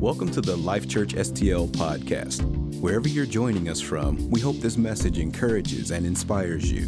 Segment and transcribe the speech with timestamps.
[0.00, 2.40] Welcome to the Life Church STL podcast.
[2.80, 6.86] Wherever you're joining us from, we hope this message encourages and inspires you.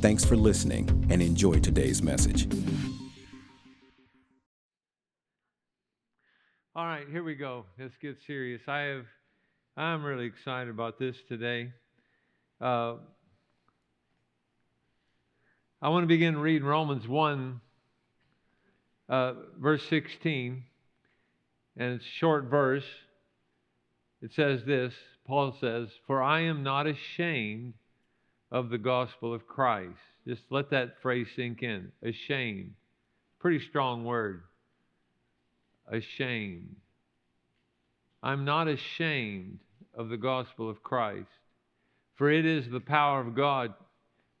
[0.00, 2.46] Thanks for listening and enjoy today's message.
[6.76, 7.64] All right, here we go.
[7.80, 8.62] Let's get serious.
[8.68, 9.06] I have,
[9.76, 11.72] I'm really excited about this today.
[12.60, 12.94] Uh,
[15.82, 17.60] I want to begin reading Romans 1,
[19.08, 20.62] uh, verse 16
[21.76, 22.84] and it's short verse.
[24.20, 24.92] It says this
[25.26, 27.74] Paul says, For I am not ashamed
[28.50, 29.98] of the gospel of Christ.
[30.26, 31.90] Just let that phrase sink in.
[32.02, 32.74] Ashamed.
[33.40, 34.42] Pretty strong word.
[35.90, 36.76] Ashamed.
[38.22, 39.58] I'm not ashamed
[39.94, 41.26] of the gospel of Christ,
[42.14, 43.74] for it is the power of God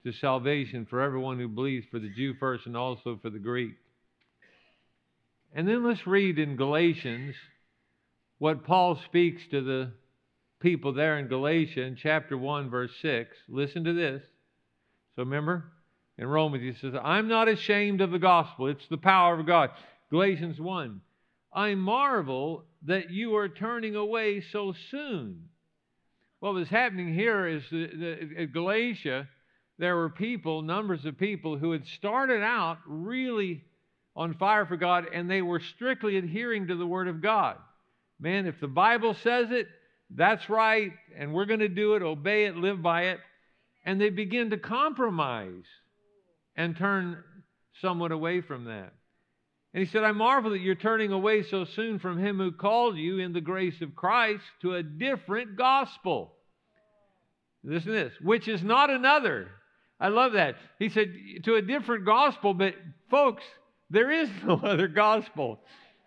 [0.04, 3.72] to salvation for everyone who believes, for the Jew first and also for the Greek.
[5.54, 7.34] And then let's read in Galatians
[8.38, 9.92] what Paul speaks to the
[10.60, 13.36] people there in Galatia chapter 1, verse 6.
[13.48, 14.22] Listen to this.
[15.14, 15.64] So remember,
[16.16, 19.70] in Romans, he says, I'm not ashamed of the gospel, it's the power of God.
[20.10, 21.00] Galatians 1,
[21.52, 25.48] I marvel that you are turning away so soon.
[26.40, 29.28] What was happening here is that at Galatia,
[29.78, 33.64] there were people, numbers of people, who had started out really
[34.14, 37.56] on fire for God, and they were strictly adhering to the Word of God.
[38.20, 39.66] Man, if the Bible says it,
[40.10, 43.20] that's right, and we're going to do it, obey it, live by it.
[43.84, 45.64] And they begin to compromise
[46.54, 47.24] and turn
[47.80, 48.92] somewhat away from that.
[49.74, 52.96] And he said, I marvel that you're turning away so soon from him who called
[52.96, 56.34] you in the grace of Christ to a different gospel.
[57.64, 59.48] Listen to this, which is not another.
[59.98, 60.56] I love that.
[60.78, 61.12] He said,
[61.44, 62.74] to a different gospel, but
[63.10, 63.42] folks,
[63.92, 65.60] there is no other gospel.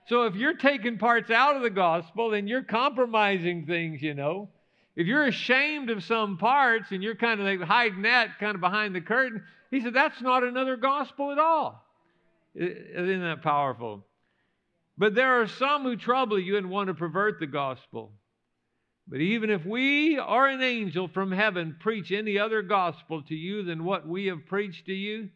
[0.07, 4.49] So if you're taking parts out of the gospel, then you're compromising things, you know.
[4.95, 8.61] If you're ashamed of some parts and you're kind of like hiding that kind of
[8.61, 11.83] behind the curtain, he said, that's not another gospel at all.
[12.55, 14.05] Isn't that powerful?
[14.97, 18.13] But there are some who trouble you and want to pervert the gospel.
[19.07, 23.63] But even if we or an angel from heaven preach any other gospel to you
[23.63, 25.29] than what we have preached to you,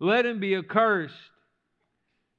[0.00, 1.14] let him be accursed.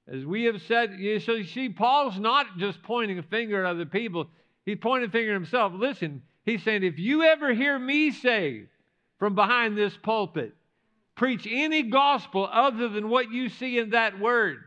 [0.07, 0.91] As we have said,
[1.23, 4.27] so you see, Paul's not just pointing a finger at other people,
[4.65, 5.73] he's pointing a finger at himself.
[5.75, 8.65] Listen, he's saying, if you ever hear me say
[9.17, 10.53] from behind this pulpit,
[11.15, 14.57] preach any gospel other than what you see in that word,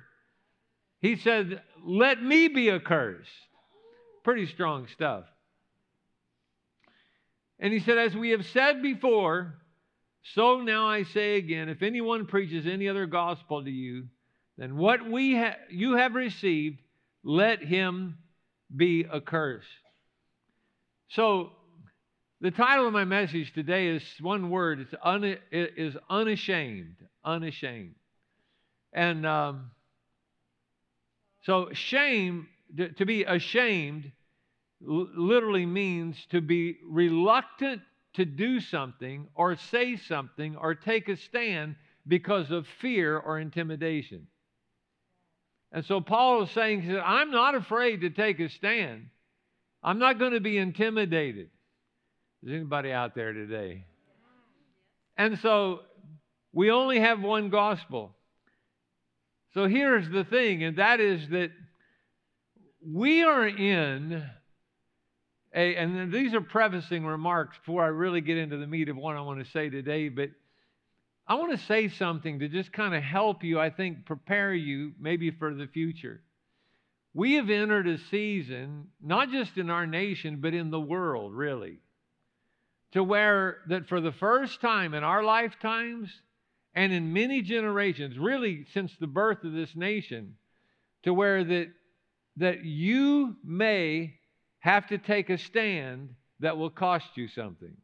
[1.00, 3.31] he said, let me be accursed.
[4.25, 5.25] Pretty strong stuff.
[7.60, 9.54] And he said, as we have said before,
[10.34, 14.09] so now I say again, if anyone preaches any other gospel to you,
[14.58, 16.80] then what we ha- you have received,
[17.22, 18.19] let him
[18.74, 19.69] be accursed.
[21.10, 21.52] So,
[22.41, 24.80] the title of my message today is one word.
[24.80, 26.97] It's un- it is unashamed.
[27.24, 27.94] Unashamed.
[28.92, 29.70] And um,
[31.42, 32.48] so, shame,
[32.97, 34.10] to be ashamed,
[34.80, 37.82] literally means to be reluctant
[38.14, 41.76] to do something or say something or take a stand
[42.06, 44.26] because of fear or intimidation.
[45.72, 49.10] And so Paul is saying, said, I'm not afraid to take a stand.
[49.82, 51.50] I'm not going to be intimidated.
[52.42, 53.84] Is anybody out there today?
[55.16, 55.80] And so
[56.52, 58.14] we only have one gospel.
[59.54, 61.50] So here's the thing, and that is that
[62.86, 64.24] we are in
[65.54, 69.16] a, and these are prefacing remarks before I really get into the meat of what
[69.16, 70.30] I want to say today, but
[71.28, 74.93] I want to say something to just kind of help you, I think, prepare you
[74.99, 76.22] maybe for the future.
[77.12, 81.81] We have entered a season, not just in our nation, but in the world, really,
[82.93, 86.11] to where that for the first time in our lifetimes
[86.75, 90.37] and in many generations, really since the birth of this nation,
[91.03, 91.69] to where that,
[92.37, 94.15] that you may
[94.60, 97.77] have to take a stand that will cost you something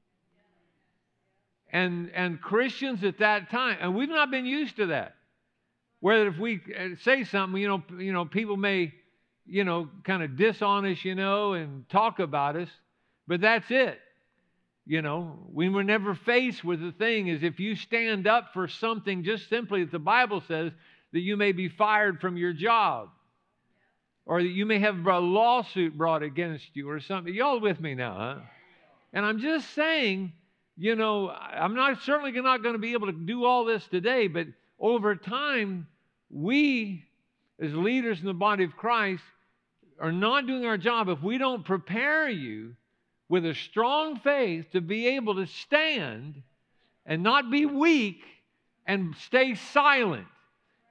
[1.74, 5.16] and, and Christians at that time, and we've not been used to that.
[5.98, 8.94] Where if we uh, say something, you know, you know, people may,
[9.44, 12.68] you know, kind of dishonest, you know, and talk about us,
[13.26, 13.98] but that's it.
[14.86, 18.68] You know, we were never faced with the thing is if you stand up for
[18.68, 20.70] something just simply that the Bible says
[21.12, 23.08] that you may be fired from your job
[24.26, 27.34] or that you may have a lawsuit brought against you or something.
[27.34, 28.40] Y'all with me now, huh?
[29.12, 30.32] And I'm just saying
[30.76, 34.26] you know, I'm not certainly not going to be able to do all this today,
[34.26, 34.46] but
[34.78, 35.86] over time,
[36.30, 37.04] we,
[37.60, 39.22] as leaders in the body of Christ,
[40.00, 42.74] are not doing our job, if we don't prepare you
[43.28, 46.42] with a strong faith to be able to stand
[47.06, 48.22] and not be weak
[48.86, 50.26] and stay silent,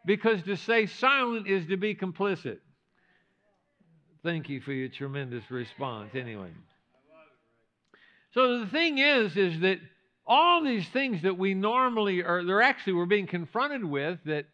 [0.06, 2.60] because to stay silent is to be complicit.
[4.24, 6.52] Thank you for your tremendous response, anyway.
[8.34, 9.80] So the thing is, is that
[10.26, 14.46] all these things that we normally are, they're actually we're being confronted with that,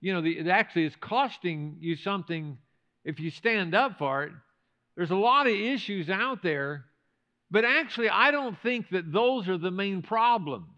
[0.00, 2.58] you know, the, it actually is costing you something
[3.04, 4.32] if you stand up for it.
[4.96, 6.86] There's a lot of issues out there,
[7.50, 10.68] but actually, I don't think that those are the main problems.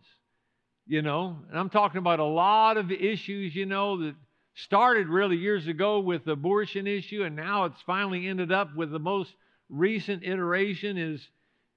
[0.86, 4.14] You know, and I'm talking about a lot of issues, you know, that
[4.54, 8.90] started really years ago with the abortion issue, and now it's finally ended up with
[8.90, 9.32] the most
[9.68, 11.20] recent iteration is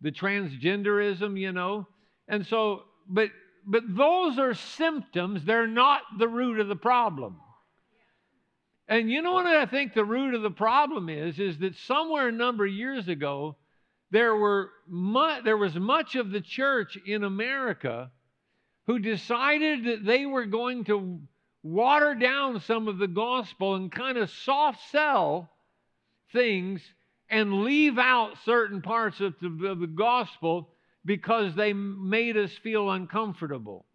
[0.01, 1.87] the transgenderism, you know.
[2.27, 3.29] And so, but
[3.65, 7.39] but those are symptoms, they're not the root of the problem.
[8.87, 11.39] And you know what I think the root of the problem is?
[11.39, 13.55] Is that somewhere a number of years ago,
[14.09, 18.11] there, were mu- there was much of the church in America
[18.87, 21.21] who decided that they were going to
[21.63, 25.49] water down some of the gospel and kind of soft sell
[26.33, 26.81] things
[27.31, 30.67] and leave out certain parts of the, of the gospel
[31.05, 33.85] because they made us feel uncomfortable.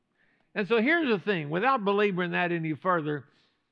[0.54, 3.24] And so here's the thing without belaboring that any further,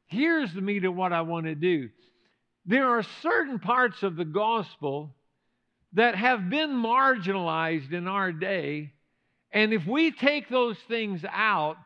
[0.07, 1.89] here's the meat of what I want to do.
[2.67, 5.15] There are certain parts of the gospel
[5.95, 8.93] that have been marginalized in our day.
[9.51, 11.79] And if we take those things out,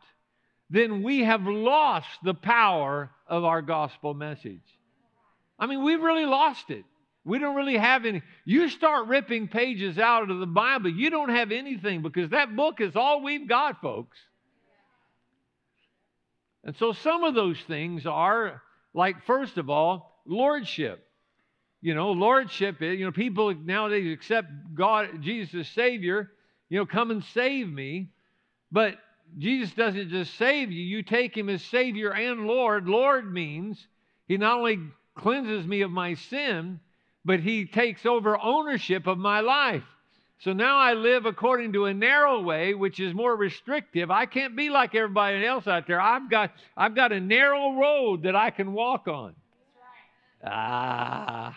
[0.69, 4.61] then we have lost the power of our gospel message.
[5.57, 6.83] I mean, we've really lost it.
[7.25, 8.21] We don't really have any.
[8.45, 12.81] You start ripping pages out of the Bible, you don't have anything because that book
[12.81, 14.17] is all we've got, folks.
[16.63, 18.61] And so some of those things are
[18.93, 21.05] like, first of all, lordship.
[21.81, 26.31] You know, lordship eh, you know, people nowadays accept God, Jesus as Savior,
[26.69, 28.09] you know, come and save me.
[28.71, 28.97] But
[29.37, 32.87] Jesus doesn't just save you, you take him as Savior and Lord.
[32.87, 33.87] Lord means
[34.27, 34.79] he not only
[35.15, 36.79] cleanses me of my sin,
[37.29, 39.83] but he takes over ownership of my life.
[40.39, 44.09] So now I live according to a narrow way, which is more restrictive.
[44.09, 46.01] I can't be like everybody else out there.
[46.01, 49.35] I've got, I've got a narrow road that I can walk on.
[50.43, 51.55] Ah.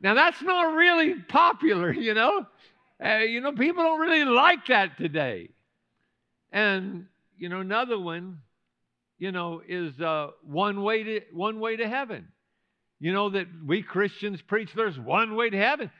[0.00, 2.46] Now that's not really popular, you know.
[3.04, 5.50] Uh, you know, people don't really like that today.
[6.52, 7.06] And
[7.36, 8.42] you know, another one,
[9.18, 12.28] you know, is uh, one way to one way to heaven.
[12.98, 15.90] You know that we Christians preach there's one way to heaven.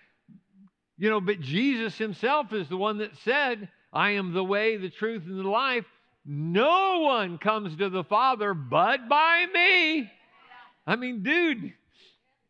[0.99, 4.89] You know, but Jesus himself is the one that said, I am the way, the
[4.89, 5.85] truth, and the life.
[6.25, 10.11] No one comes to the Father but by me.
[10.87, 11.73] I mean, dude,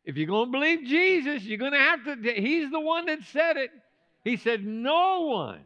[0.05, 3.25] if you're going to believe Jesus, you're going to have to, he's the one that
[3.33, 3.71] said it.
[4.23, 5.61] He said, No one.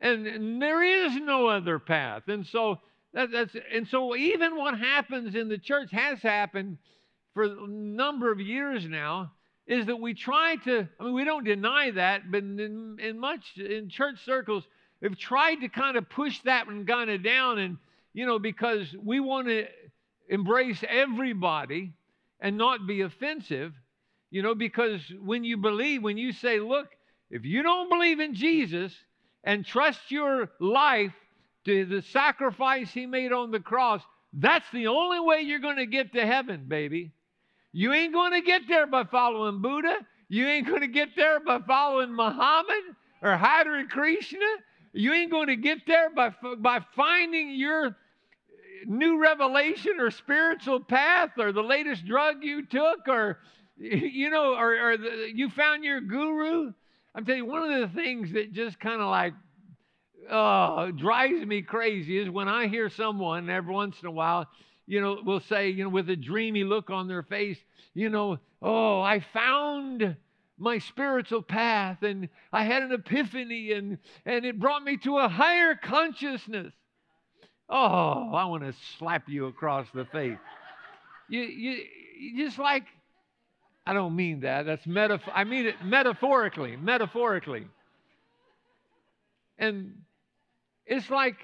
[0.00, 2.28] And, and there is no other path.
[2.28, 2.78] And so,
[3.14, 6.78] that, that's, and so even what happens in the church has happened
[7.38, 9.30] for a number of years now
[9.68, 13.56] is that we try to, I mean, we don't deny that, but in, in much,
[13.56, 14.64] in church circles,
[15.00, 17.76] we've tried to kind of push that one kind of down and,
[18.12, 19.66] you know, because we want to
[20.28, 21.92] embrace everybody
[22.40, 23.72] and not be offensive,
[24.32, 26.88] you know, because when you believe, when you say, look,
[27.30, 28.92] if you don't believe in Jesus
[29.44, 31.14] and trust your life
[31.66, 35.86] to the sacrifice he made on the cross, that's the only way you're going to
[35.86, 37.12] get to heaven, baby.
[37.72, 39.98] You ain't going to get there by following Buddha.
[40.28, 44.38] You ain't going to get there by following Muhammad or Hare Krishna.
[44.92, 47.96] You ain't going to get there by, by finding your
[48.86, 53.38] new revelation or spiritual path or the latest drug you took or,
[53.76, 56.72] you know, or, or the, you found your guru.
[57.14, 59.34] I'm telling you, one of the things that just kind of like
[60.30, 64.46] uh, drives me crazy is when I hear someone every once in a while
[64.88, 67.58] you know, will say, you know, with a dreamy look on their face,
[67.92, 70.16] you know, oh, I found
[70.56, 75.28] my spiritual path and I had an epiphany and, and it brought me to a
[75.28, 76.72] higher consciousness.
[77.68, 80.38] Oh, I want to slap you across the face.
[81.28, 81.84] You, you,
[82.18, 82.84] you just like,
[83.86, 84.64] I don't mean that.
[84.64, 85.34] That's metaphor.
[85.36, 87.66] I mean it metaphorically, metaphorically.
[89.58, 89.98] And
[90.86, 91.36] it's like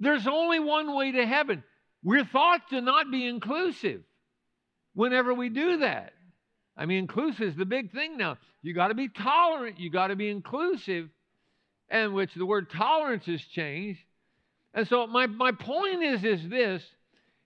[0.00, 1.62] there's only one way to heaven.
[2.02, 4.02] We're thought to not be inclusive
[4.94, 6.12] whenever we do that.
[6.76, 8.38] I mean, inclusive is the big thing now.
[8.62, 11.08] You got to be tolerant, you got to be inclusive,
[11.88, 14.00] and which the word tolerance has changed.
[14.74, 16.82] And so my, my point is is this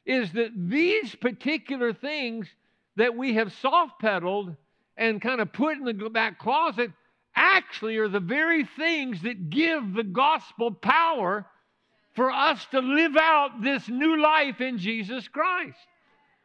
[0.04, 2.46] is that these particular things
[2.94, 4.54] that we have soft pedaled
[4.96, 6.92] and kind of put in the back closet
[7.34, 11.44] actually are the very things that give the gospel power
[12.16, 15.78] for us to live out this new life in Jesus Christ.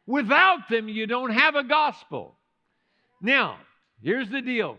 [0.06, 2.38] Without them, you don't have a gospel.
[3.22, 3.58] Now,
[4.02, 4.78] here's the deal.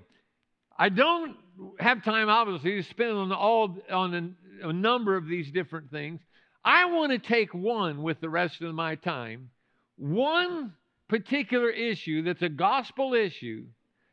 [0.78, 1.37] I don't
[1.78, 6.20] have time, obviously, to spend on all on a, a number of these different things.
[6.64, 9.50] I want to take one with the rest of my time,
[9.96, 10.75] one
[11.08, 13.66] particular issue that's a gospel issue,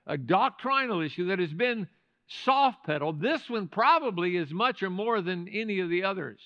[0.07, 1.87] a doctrinal issue that has been
[2.27, 3.21] soft pedaled.
[3.21, 6.39] This one probably is much or more than any of the others.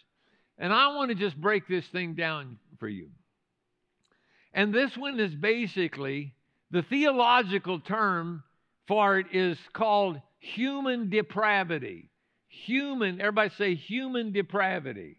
[0.57, 3.10] And I want to just break this thing down for you.
[4.53, 6.33] And this one is basically
[6.72, 8.43] the theological term
[8.88, 12.10] for it is called human depravity.
[12.48, 15.17] Human, everybody say human depravity.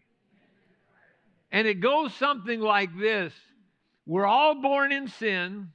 [1.51, 3.33] And it goes something like this
[4.05, 5.69] We're all born in sin.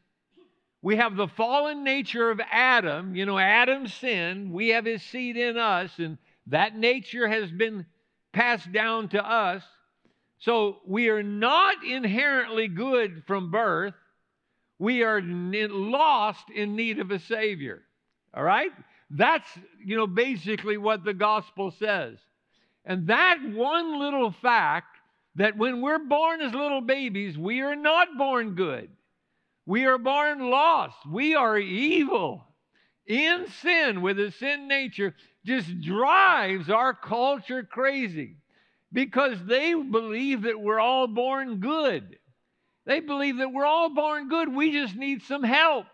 [0.82, 3.14] We have the fallen nature of Adam.
[3.14, 4.50] You know, Adam sinned.
[4.52, 7.84] We have his seed in us, and that nature has been
[8.32, 9.62] passed down to us.
[10.38, 13.94] So we are not inherently good from birth.
[14.78, 17.82] We are lost in need of a Savior.
[18.32, 18.70] All right?
[19.10, 19.48] That's,
[19.84, 22.18] you know, basically what the gospel says.
[22.84, 24.96] And that one little fact
[25.34, 28.88] that when we're born as little babies, we are not born good.
[29.66, 30.96] We are born lost.
[31.08, 32.44] We are evil
[33.06, 38.36] in sin with a sin nature just drives our culture crazy
[38.92, 42.18] because they believe that we're all born good.
[42.86, 44.54] They believe that we're all born good.
[44.54, 45.86] We just need some help.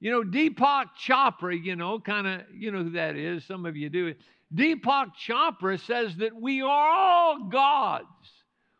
[0.00, 3.44] You know, Deepak Chopra, you know, kind of, you know who that is.
[3.44, 4.14] Some of you do.
[4.54, 8.04] Deepak Chopra says that we are all gods.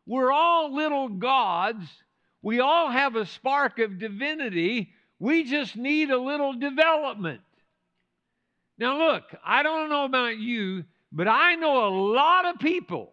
[0.06, 1.86] We're all little gods.
[2.42, 4.92] We all have a spark of divinity.
[5.18, 7.40] We just need a little development.
[8.78, 13.12] Now, look, I don't know about you, but I know a lot of people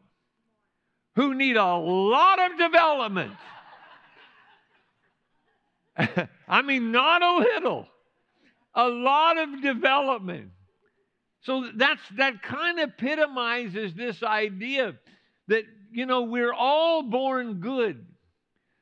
[1.15, 3.33] who need a lot of development.
[6.47, 7.87] I mean, not a little,
[8.73, 10.51] a lot of development.
[11.41, 14.95] So that's that kind of epitomizes this idea
[15.47, 18.05] that you know we're all born good.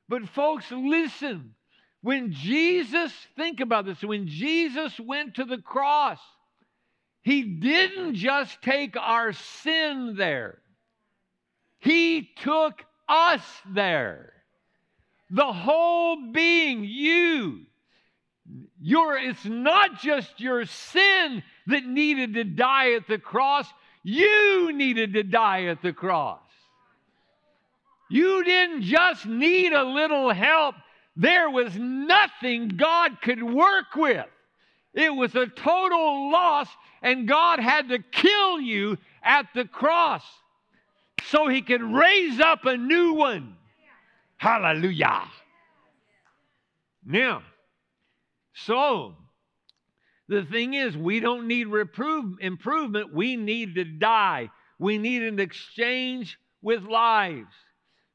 [0.08, 1.56] But folks, listen.
[2.02, 6.20] When Jesus, think about this, when Jesus went to the cross,
[7.30, 10.58] he didn't just take our sin there.
[11.78, 14.34] He took us there.
[15.30, 17.68] The whole being, you.
[18.82, 23.68] Your, it's not just your sin that needed to die at the cross,
[24.02, 26.42] you needed to die at the cross.
[28.10, 30.74] You didn't just need a little help,
[31.16, 34.26] there was nothing God could work with.
[34.94, 36.68] It was a total loss,
[37.02, 40.24] and God had to kill you at the cross
[41.30, 43.56] so he could raise up a new one.
[44.38, 45.24] Hallelujah.
[47.06, 47.44] Now,
[48.54, 49.16] so
[50.28, 54.50] the thing is, we don't need reprove, improvement, we need to die.
[54.78, 57.54] We need an exchange with lives.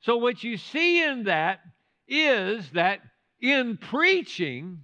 [0.01, 1.61] So, what you see in that
[2.07, 3.01] is that
[3.41, 4.83] in preaching,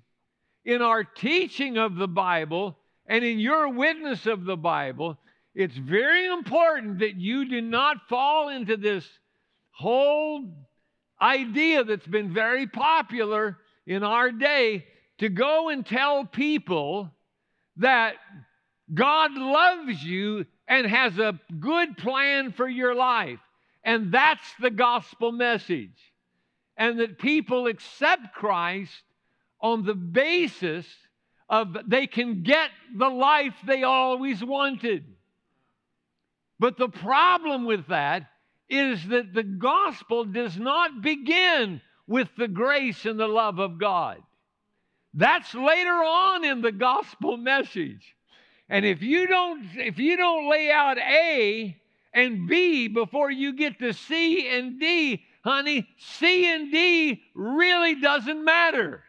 [0.65, 2.77] in our teaching of the Bible,
[3.07, 5.19] and in your witness of the Bible,
[5.55, 9.05] it's very important that you do not fall into this
[9.73, 10.45] whole
[11.21, 14.85] idea that's been very popular in our day
[15.19, 17.11] to go and tell people
[17.77, 18.15] that
[18.93, 23.41] God loves you and has a good plan for your life.
[23.83, 25.97] And that's the gospel message.
[26.77, 29.03] And that people accept Christ
[29.61, 30.87] on the basis
[31.49, 35.05] of they can get the life they always wanted.
[36.59, 38.31] But the problem with that
[38.69, 44.23] is that the gospel does not begin with the grace and the love of God.
[45.15, 48.15] That's later on in the gospel message.
[48.69, 51.77] And if you don't if you don't lay out A
[52.15, 58.45] and B before you get to C and D, honey, C and D really doesn't
[58.45, 59.03] matter.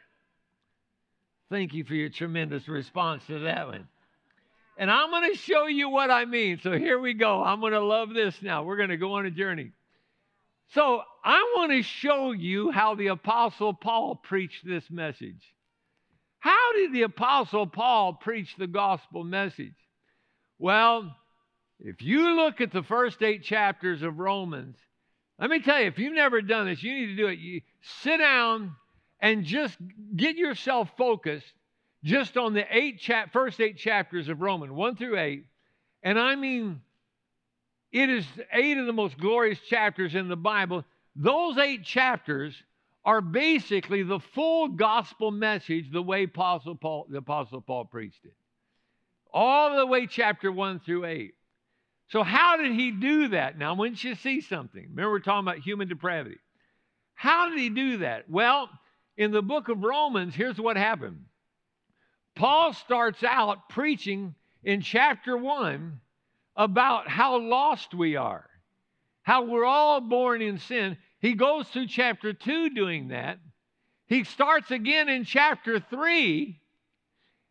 [1.52, 3.86] Thank you for your tremendous response to that one.
[4.78, 6.62] And I'm going to show you what I mean.
[6.64, 7.44] So here we go.
[7.44, 8.64] I'm going to love this now.
[8.64, 9.72] We're going to go on a journey.
[10.70, 15.44] So I want to show you how the Apostle Paul preached this message.
[16.40, 19.76] How did the Apostle Paul preach the gospel message?
[20.58, 21.14] Well,
[21.82, 24.78] if you look at the first eight chapters of Romans,
[25.38, 27.40] let me tell you, if you've never done this, you need to do it.
[27.40, 27.60] You
[28.04, 28.74] sit down
[29.22, 29.78] and just
[30.16, 31.54] get yourself focused
[32.04, 35.46] just on the eight chap- first eight chapters of Romans, 1 through 8.
[36.04, 36.82] And I mean,
[37.92, 40.84] it is eight of the most glorious chapters in the Bible.
[41.16, 42.56] Those eight chapters
[43.06, 48.34] are basically the full gospel message the way Apostle Paul, the Apostle Paul preached it.
[49.34, 51.34] All the way chapter 1 through 8.
[52.10, 53.58] So, how did he do that?
[53.58, 56.38] Now, once you see something, remember we're talking about human depravity.
[57.14, 58.30] How did he do that?
[58.30, 58.70] Well,
[59.18, 61.26] in the book of Romans, here's what happened.
[62.36, 66.00] Paul starts out preaching in chapter 1
[66.56, 68.50] about how lost we are,
[69.24, 70.98] how we're all born in sin.
[71.20, 73.40] He goes through chapter 2 doing that.
[74.08, 76.60] He starts again in chapter 3.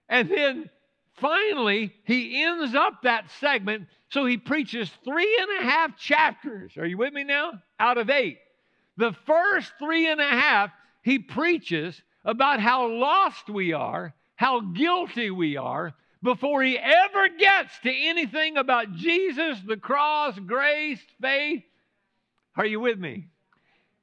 [0.09, 0.71] And then
[1.15, 3.87] finally, he ends up that segment.
[4.11, 6.77] So he preaches three and a half chapters.
[6.77, 7.53] Are you with me now?
[7.79, 8.39] Out of eight.
[8.97, 10.71] The first three and a half,
[11.03, 17.79] he preaches about how lost we are, how guilty we are, before he ever gets
[17.83, 21.63] to anything about Jesus, the cross, grace, faith.
[22.57, 23.29] Are you with me?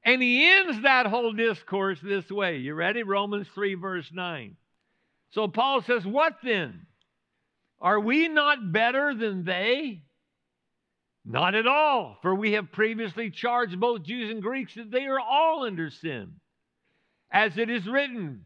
[0.03, 2.57] And he ends that whole discourse this way.
[2.57, 3.03] You ready?
[3.03, 4.55] Romans 3, verse 9.
[5.31, 6.87] So Paul says, What then?
[7.79, 10.01] Are we not better than they?
[11.23, 15.19] Not at all, for we have previously charged both Jews and Greeks that they are
[15.19, 16.31] all under sin.
[17.31, 18.46] As it is written,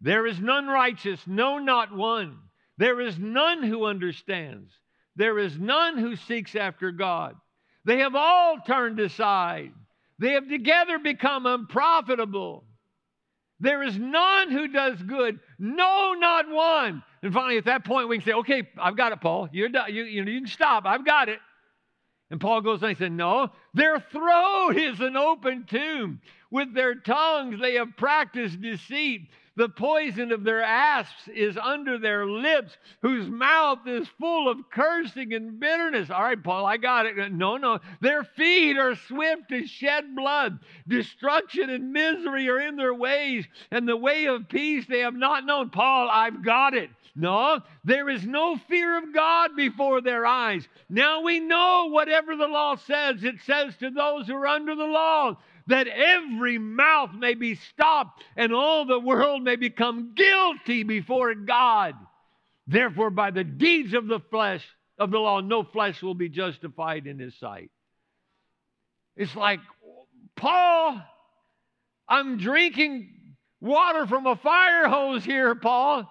[0.00, 2.38] there is none righteous, no, not one.
[2.78, 4.72] There is none who understands.
[5.16, 7.36] There is none who seeks after God.
[7.84, 9.72] They have all turned aside.
[10.18, 12.64] They have together become unprofitable.
[13.60, 15.38] There is none who does good.
[15.58, 17.02] No, not one.
[17.22, 19.48] And finally, at that point, we can say, okay, I've got it, Paul.
[19.52, 19.94] You're done.
[19.94, 20.84] You, you, you can stop.
[20.84, 21.38] I've got it.
[22.32, 26.20] And Paul goes on and he said, No, their throat is an open tomb.
[26.52, 29.30] With their tongues they have practiced deceit.
[29.56, 35.32] The poison of their asps is under their lips, whose mouth is full of cursing
[35.32, 36.10] and bitterness.
[36.10, 37.32] All right, Paul, I got it.
[37.32, 37.80] No, no.
[38.02, 40.58] Their feet are swift to shed blood.
[40.86, 45.46] Destruction and misery are in their ways, and the way of peace they have not
[45.46, 45.70] known.
[45.70, 46.90] Paul, I've got it.
[47.14, 50.66] No, there is no fear of God before their eyes.
[50.88, 54.84] Now we know whatever the law says, it says to those who are under the
[54.84, 55.36] law
[55.66, 61.94] that every mouth may be stopped and all the world may become guilty before God.
[62.66, 64.64] Therefore, by the deeds of the flesh,
[64.98, 67.70] of the law, no flesh will be justified in his sight.
[69.16, 69.60] It's like,
[70.36, 71.00] Paul,
[72.08, 73.10] I'm drinking
[73.60, 76.10] water from a fire hose here, Paul.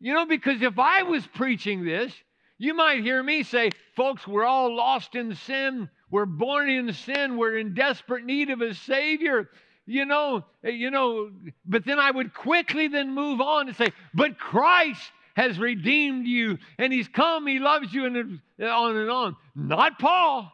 [0.00, 2.12] You know, because if I was preaching this,
[2.58, 5.88] you might hear me say, folks, we're all lost in sin.
[6.12, 7.38] We're born in sin.
[7.38, 9.48] We're in desperate need of a Savior.
[9.86, 11.30] You know, eh, you know,
[11.64, 15.00] but then I would quickly then move on and say, but Christ
[15.34, 19.36] has redeemed you and he's come, he loves you, and eh, on and on.
[19.56, 20.52] Not Paul.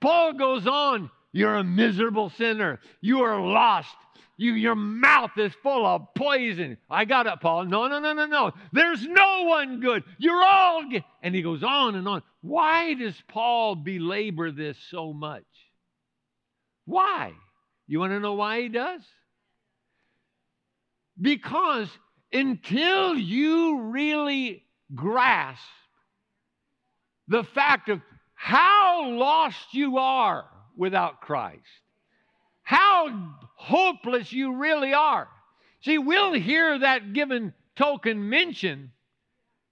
[0.00, 2.80] Paul goes on, you're a miserable sinner.
[3.02, 3.94] You are lost.
[4.38, 6.78] You, your mouth is full of poison.
[6.88, 7.66] I got it, Paul.
[7.66, 8.52] No, no, no, no, no.
[8.72, 10.02] There's no one good.
[10.16, 11.04] You're all good.
[11.22, 12.22] And he goes on and on.
[12.42, 15.44] Why does Paul belabor this so much?
[16.86, 17.32] Why?
[17.86, 19.02] You want to know why he does?
[21.20, 21.88] Because
[22.32, 25.62] until you really grasp
[27.28, 28.00] the fact of
[28.34, 31.60] how lost you are without Christ,
[32.62, 35.28] how hopeless you really are.
[35.82, 38.90] See, we'll hear that given token mentioned,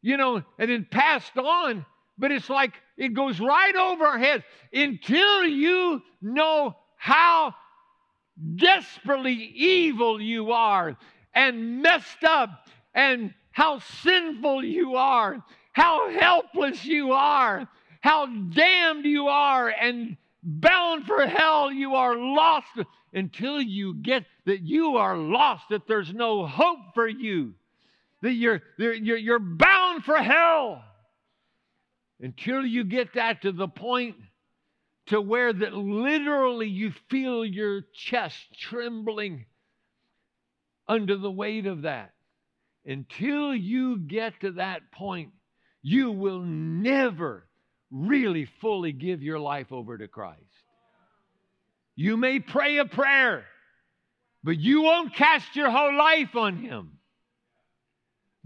[0.03, 1.87] you know, and then passed on,
[2.19, 7.55] but it's like it goes right over our heads until you know how
[8.57, 10.97] desperately evil you are
[11.35, 17.69] and messed up and how sinful you are, how helpless you are,
[18.01, 21.71] how damned you are, and bound for hell.
[21.73, 22.69] You are lost
[23.13, 27.55] until you get that you are lost, that there's no hope for you,
[28.23, 30.83] that you're, you're, you're bound for hell.
[32.21, 34.17] Until you get that to the point
[35.07, 39.47] to where that literally you feel your chest trembling
[40.87, 42.13] under the weight of that.
[42.85, 45.31] Until you get to that point,
[45.83, 47.47] you will never
[47.91, 50.43] really fully give your life over to Christ.
[51.95, 53.45] You may pray a prayer,
[54.43, 56.98] but you won't cast your whole life on Him.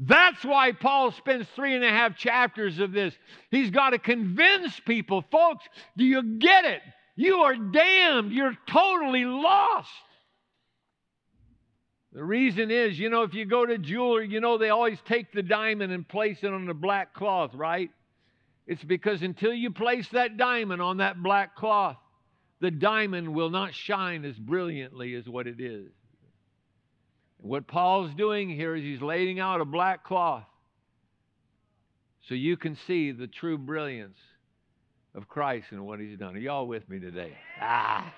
[0.04, 3.14] That's why Paul spends three and a half chapters of this.
[3.52, 5.64] He's got to convince people, folks,
[5.96, 6.82] do you get it?
[7.14, 8.32] You are damned.
[8.32, 9.90] You're totally lost.
[12.12, 15.32] The reason is, you know, if you go to jewelry, you know, they always take
[15.32, 17.90] the diamond and place it on the black cloth, right?
[18.66, 21.96] It's because until you place that diamond on that black cloth,
[22.60, 25.92] the diamond will not shine as brilliantly as what it is.
[27.42, 30.44] What Paul's doing here is he's laying out a black cloth
[32.28, 34.16] so you can see the true brilliance
[35.14, 36.36] of Christ and what he's done.
[36.36, 37.36] Are y'all with me today?
[37.60, 38.14] Ah,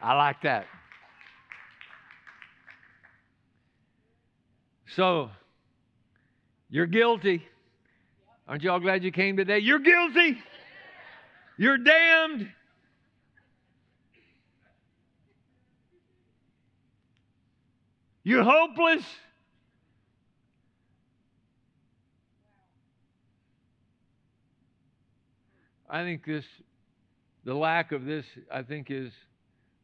[0.00, 0.66] I like that.
[4.94, 5.30] So,
[6.68, 7.42] you're guilty.
[8.46, 9.58] Aren't y'all glad you came today?
[9.58, 10.38] You're guilty.
[11.56, 12.48] You're damned.
[18.26, 19.04] You're hopeless.
[25.90, 26.46] I think this,
[27.44, 29.12] the lack of this, I think, is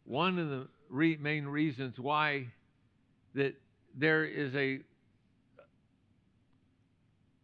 [0.05, 2.47] one of the re- main reasons why
[3.35, 3.55] that
[3.95, 4.81] there is a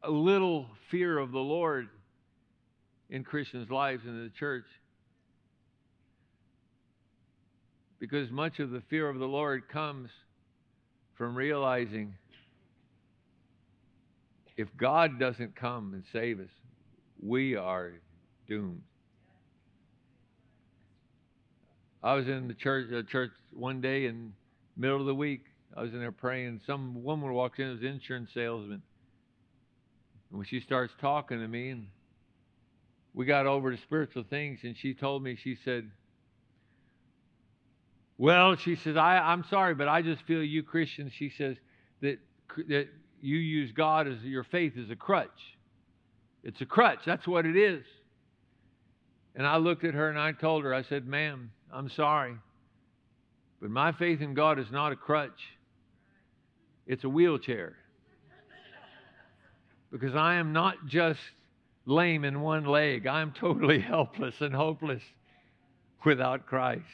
[0.02, 1.88] a little fear of the Lord
[3.10, 4.66] in Christians' lives in the church.
[7.98, 10.10] Because much of the fear of the Lord comes
[11.16, 12.14] from realizing
[14.56, 16.50] if God doesn't come and save us,
[17.22, 17.92] we are
[18.48, 18.82] doomed.
[22.02, 24.32] I was in the church, uh, church one day in
[24.76, 25.44] middle of the week.
[25.76, 26.60] I was in there praying.
[26.66, 28.82] Some woman walks in as an insurance salesman.
[30.30, 31.86] And when she starts talking to me, and
[33.12, 35.90] we got over to spiritual things, and she told me, she said,
[38.18, 41.56] Well, she says, I, I'm sorry, but I just feel you Christians, she says,
[42.00, 42.18] that,
[42.68, 42.88] that
[43.20, 45.28] you use God as your faith as a crutch.
[46.42, 47.00] It's a crutch.
[47.04, 47.84] That's what it is.
[49.34, 52.34] And I looked at her and I told her, I said, Ma'am, I'm sorry,
[53.60, 55.40] but my faith in God is not a crutch,
[56.86, 57.76] it's a wheelchair
[59.90, 61.20] because I am not just
[61.84, 65.02] lame in one leg, I'm totally helpless and hopeless
[66.04, 66.84] without Christ.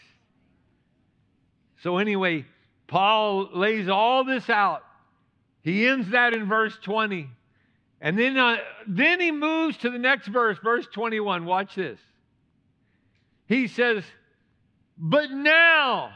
[1.82, 2.46] So, anyway,
[2.86, 4.84] Paul lays all this out.
[5.62, 7.28] He ends that in verse 20.
[8.00, 11.44] And then, uh, then he moves to the next verse, verse 21.
[11.44, 11.98] Watch this.
[13.46, 14.04] He says,
[14.96, 16.12] But now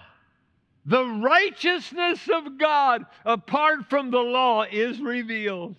[0.84, 5.76] the righteousness of God apart from the law is revealed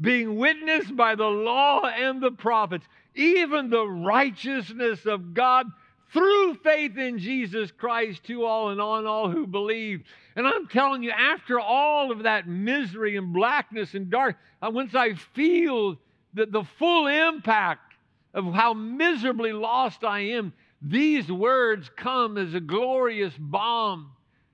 [0.00, 5.66] being witnessed by the law and the prophets, even the righteousness of God
[6.12, 10.02] through faith in Jesus Christ to all and on all who believe.
[10.36, 14.94] And I'm telling you, after all of that misery and blackness and dark, uh, once
[14.94, 15.98] I feel
[16.34, 17.94] the, the full impact
[18.32, 24.12] of how miserably lost I am, these words come as a glorious balm,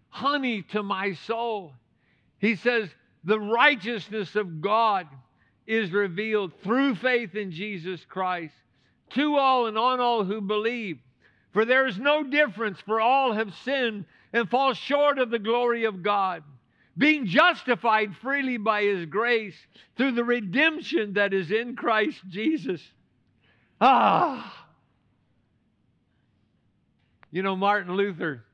[0.09, 1.75] honey to my soul.
[2.39, 2.89] He says,
[3.25, 5.07] The righteousness of God
[5.67, 8.55] is revealed through faith in Jesus Christ
[9.11, 10.99] to all and on all who believe.
[11.55, 15.85] For there is no difference, for all have sinned and fall short of the glory
[15.85, 16.43] of God,
[16.99, 19.57] being justified freely by His grace
[19.97, 22.83] through the redemption that is in Christ Jesus.
[23.81, 24.67] Ah!
[27.31, 28.45] You know, Martin Luther,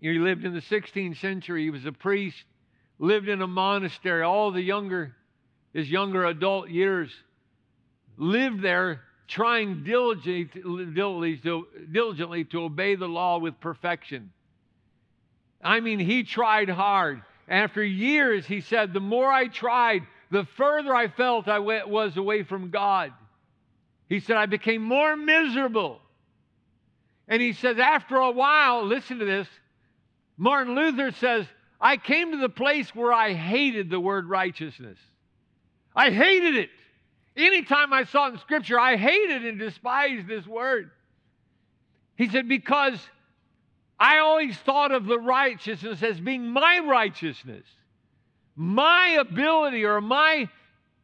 [0.00, 1.64] he lived in the 16th century.
[1.64, 2.44] He was a priest,
[2.98, 4.22] lived in a monastery.
[4.22, 5.16] All the younger
[5.74, 7.10] his younger adult years,
[8.16, 14.32] lived there trying diligently to, diligently to obey the law with perfection.
[15.62, 17.22] I mean, he tried hard.
[17.48, 22.42] After years, he said, the more I tried, the further I felt I was away
[22.42, 23.12] from God.
[24.08, 26.00] He said, I became more miserable.
[27.28, 29.48] And he says, after a while, listen to this,
[30.36, 31.46] Martin Luther says,
[31.80, 34.98] I came to the place where I hated the word righteousness.
[35.96, 36.70] I hated it.
[37.36, 40.90] Anytime I saw it in Scripture, I hated and despised this word.
[42.16, 42.98] He said, Because
[43.98, 47.66] I always thought of the righteousness as being my righteousness,
[48.54, 50.48] my ability or my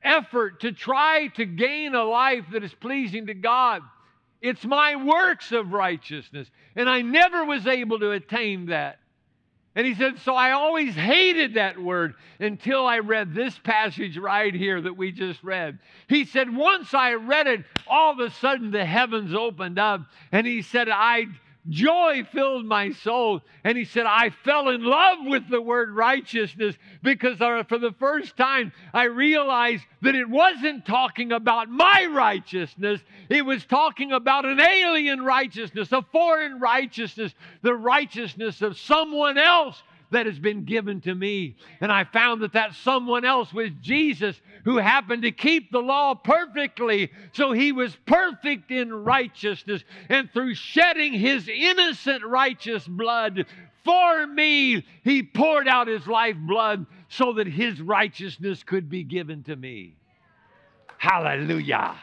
[0.02, 3.82] effort to try to gain a life that is pleasing to God.
[4.40, 6.48] It's my works of righteousness.
[6.76, 8.99] And I never was able to attain that.
[9.76, 14.52] And he said, So I always hated that word until I read this passage right
[14.52, 15.78] here that we just read.
[16.08, 20.02] He said, Once I read it, all of a sudden the heavens opened up.
[20.32, 21.26] And he said, I
[21.68, 23.42] Joy filled my soul.
[23.64, 28.36] And he said, I fell in love with the word righteousness because for the first
[28.36, 33.00] time I realized that it wasn't talking about my righteousness.
[33.28, 39.82] It was talking about an alien righteousness, a foreign righteousness, the righteousness of someone else
[40.10, 41.56] that has been given to me.
[41.80, 46.14] And I found that that someone else was Jesus who happened to keep the law
[46.14, 47.10] perfectly.
[47.32, 49.82] So he was perfect in righteousness.
[50.08, 53.46] And through shedding his innocent righteous blood
[53.84, 59.56] for me, he poured out his lifeblood so that his righteousness could be given to
[59.56, 59.94] me.
[60.98, 61.94] Hallelujah.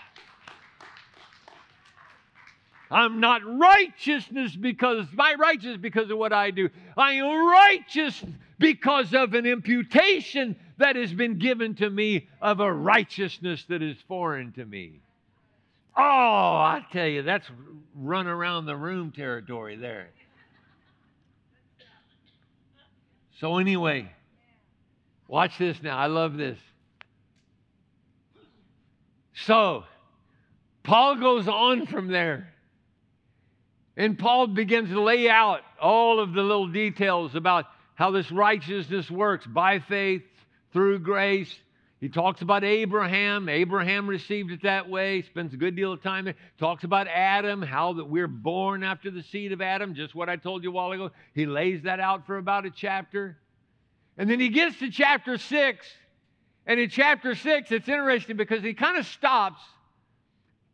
[2.90, 6.70] I'm not righteousness because my righteous because of what I do.
[6.96, 8.24] I am righteous
[8.60, 13.98] because of an imputation that has been given to me of a righteousness that is
[14.08, 15.02] foreign to me.
[15.96, 17.48] Oh, I tell you, that's
[17.96, 20.10] run around the room territory there.
[23.40, 24.12] So, anyway,
[25.28, 25.98] watch this now.
[25.98, 26.58] I love this.
[29.34, 29.84] So,
[30.84, 32.54] Paul goes on from there.
[33.98, 39.10] And Paul begins to lay out all of the little details about how this righteousness
[39.10, 40.22] works by faith
[40.72, 41.54] through grace.
[42.00, 43.50] He talks about Abraham.
[43.50, 45.24] Abraham received it that way.
[45.24, 46.36] Spends a good deal of time there.
[46.60, 50.36] Talks about Adam, how that we're born after the seed of Adam, just what I
[50.36, 51.10] told you a while ago.
[51.34, 53.36] He lays that out for about a chapter.
[54.16, 55.88] And then he gets to chapter 6.
[56.68, 59.62] And in chapter 6, it's interesting because he kind of stops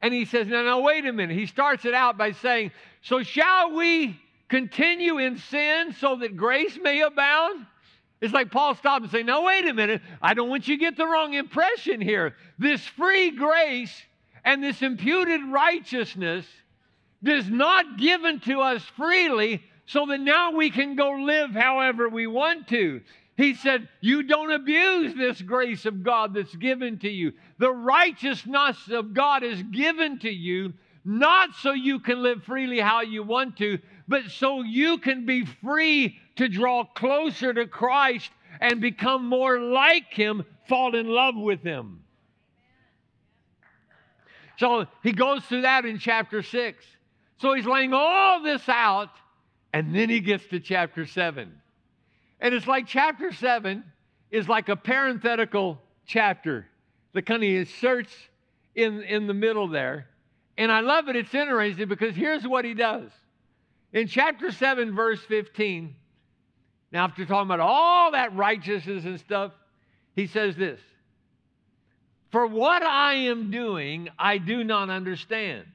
[0.03, 1.35] and he says, Now, now, wait a minute.
[1.35, 6.77] He starts it out by saying, So shall we continue in sin so that grace
[6.79, 7.65] may abound?
[8.19, 10.01] It's like Paul stopped and say, Now, wait a minute.
[10.21, 12.35] I don't want you to get the wrong impression here.
[12.59, 13.93] This free grace
[14.43, 16.45] and this imputed righteousness
[17.23, 22.27] is not given to us freely so that now we can go live however we
[22.27, 22.99] want to.
[23.35, 27.33] He said, You don't abuse this grace of God that's given to you.
[27.57, 33.01] The righteousness of God is given to you, not so you can live freely how
[33.01, 38.79] you want to, but so you can be free to draw closer to Christ and
[38.79, 42.03] become more like Him, fall in love with Him.
[44.57, 46.85] So he goes through that in chapter 6.
[47.39, 49.09] So he's laying all this out,
[49.73, 51.51] and then he gets to chapter 7.
[52.43, 53.85] And it's like chapter seven
[54.29, 56.67] is like a parenthetical chapter
[57.13, 58.13] that kind of inserts
[58.75, 60.07] in, in the middle there.
[60.57, 61.15] And I love it.
[61.15, 63.09] It's interesting because here's what he does.
[63.93, 65.95] In chapter 7, verse 15,
[66.91, 69.53] now after talking about all that righteousness and stuff,
[70.13, 70.81] he says this
[72.29, 75.65] For what I am doing, I do not understand.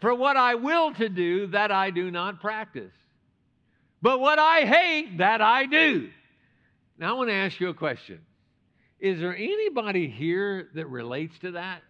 [0.00, 2.92] For what I will to do, that I do not practice.
[4.02, 6.10] But what I hate, that I do.
[6.98, 8.20] Now I want to ask you a question.
[8.98, 11.82] Is there anybody here that relates to that?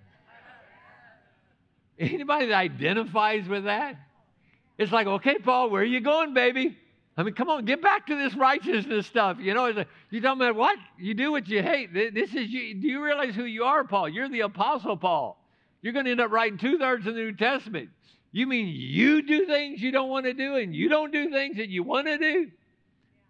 [1.99, 3.97] Anybody that identifies with that?
[4.79, 6.77] It's like, okay, Paul, where are you going, baby?
[7.17, 9.37] I mean, come on, get back to this righteousness stuff.
[9.39, 10.79] You know, you talking about what?
[10.99, 11.93] You do what you hate.
[11.93, 12.75] This is you.
[12.75, 14.09] Do you realize who you are, Paul?
[14.09, 15.39] You're the Apostle Paul.
[15.83, 17.91] You're going to end up writing two thirds of the New Testament.
[18.33, 21.59] You mean you do things you don't want to do and you don't do things
[21.59, 22.51] that you want to do?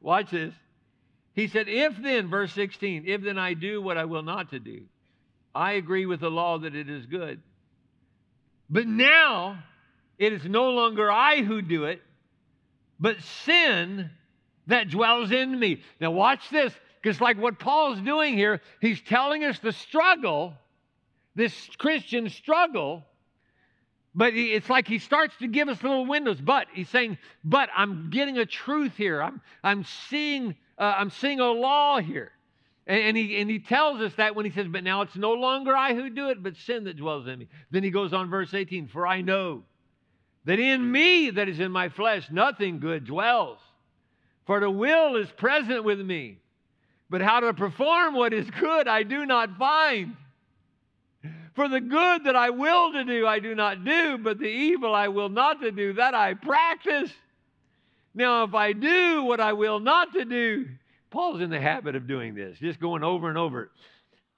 [0.01, 0.55] Watch this.
[1.35, 4.61] He said, If then, verse 16, if then I do what I will not to
[4.61, 4.83] do,
[5.55, 7.43] I agree with the law that it is good.
[8.71, 9.59] But now
[10.19, 12.01] it is no longer I who do it,
[13.01, 14.11] but sin
[14.69, 15.83] that dwells in me.
[16.01, 20.55] Now, watch this, because like what Paul's doing here, he's telling us the struggle,
[21.35, 23.05] this Christian struggle
[24.15, 26.41] but it's like he starts to give us little windows.
[26.41, 29.23] But he's saying, but I'm getting a truth here.
[29.23, 32.33] I'm, I'm, seeing, uh, I'm seeing a law here.
[32.87, 35.33] And, and, he, and he tells us that when he says, But now it's no
[35.33, 37.49] longer I who do it, but sin that dwells in me.
[37.71, 39.63] Then he goes on, verse 18 For I know
[40.45, 43.59] that in me, that is in my flesh, nothing good dwells.
[44.45, 46.39] For the will is present with me.
[47.09, 50.17] But how to perform what is good I do not find.
[51.55, 54.95] For the good that I will to do, I do not do, but the evil
[54.95, 57.11] I will not to do, that I practice.
[58.15, 60.67] Now, if I do what I will not to do,
[61.11, 63.71] Paul's in the habit of doing this, just going over and over.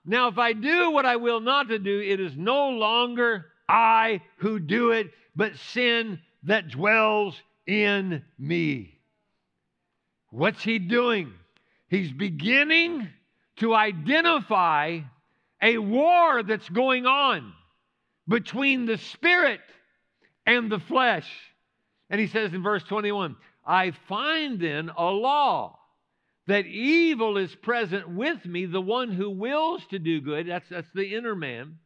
[0.04, 4.20] Now, if I do what I will not to do, it is no longer I
[4.38, 8.98] who do it, but sin that dwells in me.
[10.30, 11.32] What's he doing?
[11.88, 13.08] He's beginning
[13.58, 15.00] to identify
[15.64, 17.54] a war that's going on
[18.28, 19.60] between the spirit
[20.46, 21.28] and the flesh.
[22.10, 25.78] And he says in verse 21 I find then a law
[26.46, 30.46] that evil is present with me, the one who wills to do good.
[30.48, 31.78] That's, that's the inner man.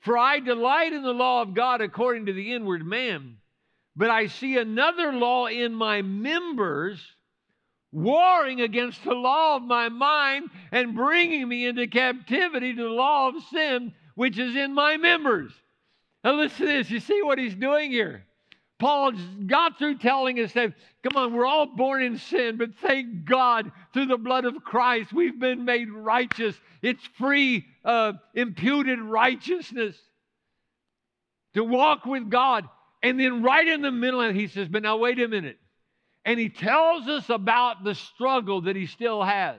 [0.00, 3.36] For I delight in the law of God according to the inward man.
[3.94, 7.04] But I see another law in my members,
[7.92, 13.28] warring against the law of my mind and bringing me into captivity to the law
[13.28, 15.52] of sin which is in my members.
[16.24, 16.90] Now, listen to this.
[16.90, 18.24] You see what he's doing here?
[18.78, 19.12] Paul
[19.46, 20.72] got through telling us that,
[21.02, 25.12] come on, we're all born in sin, but thank God through the blood of Christ
[25.12, 26.54] we've been made righteous.
[26.80, 29.96] It's free, uh, imputed righteousness
[31.54, 32.68] to walk with God.
[33.02, 35.58] And then right in the middle, he says, but now wait a minute.
[36.28, 39.56] And he tells us about the struggle that he still has.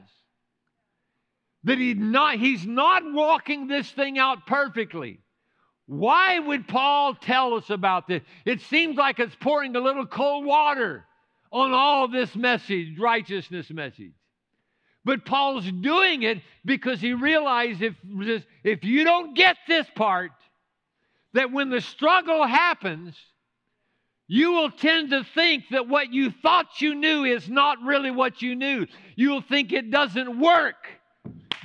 [1.63, 5.19] That he not, he's not walking this thing out perfectly.
[5.87, 8.21] Why would Paul tell us about this?
[8.45, 11.05] It seems like it's pouring a little cold water
[11.51, 14.13] on all this message, righteousness message.
[15.03, 17.95] But Paul's doing it because he realized if,
[18.63, 20.33] if you don't get this part,
[21.33, 23.15] that when the struggle happens,
[24.29, 28.41] you will tend to think that what you thought you knew is not really what
[28.41, 28.87] you knew.
[29.17, 30.87] You'll think it doesn't work,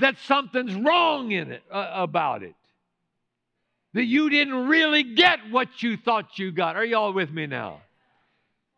[0.00, 2.57] that something's wrong in it uh, about it
[3.94, 6.77] that you didn't really get what you thought you got.
[6.77, 7.81] Are y'all with me now?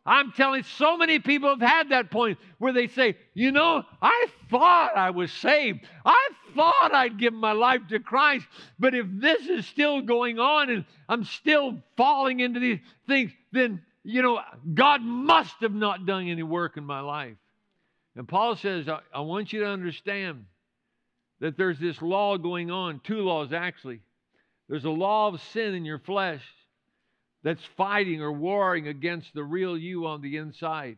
[0.07, 4.27] I'm telling so many people have had that point where they say, you know, I
[4.49, 5.81] thought I was saved.
[6.05, 8.47] I thought I'd give my life to Christ.
[8.79, 13.83] But if this is still going on and I'm still falling into these things, then,
[14.03, 14.39] you know,
[14.73, 17.35] God must have not done any work in my life.
[18.15, 20.45] And Paul says, I, I want you to understand
[21.41, 23.99] that there's this law going on, two laws actually.
[24.69, 26.41] There's a law of sin in your flesh
[27.47, 30.97] that's fighting or warring against the real you on the inside.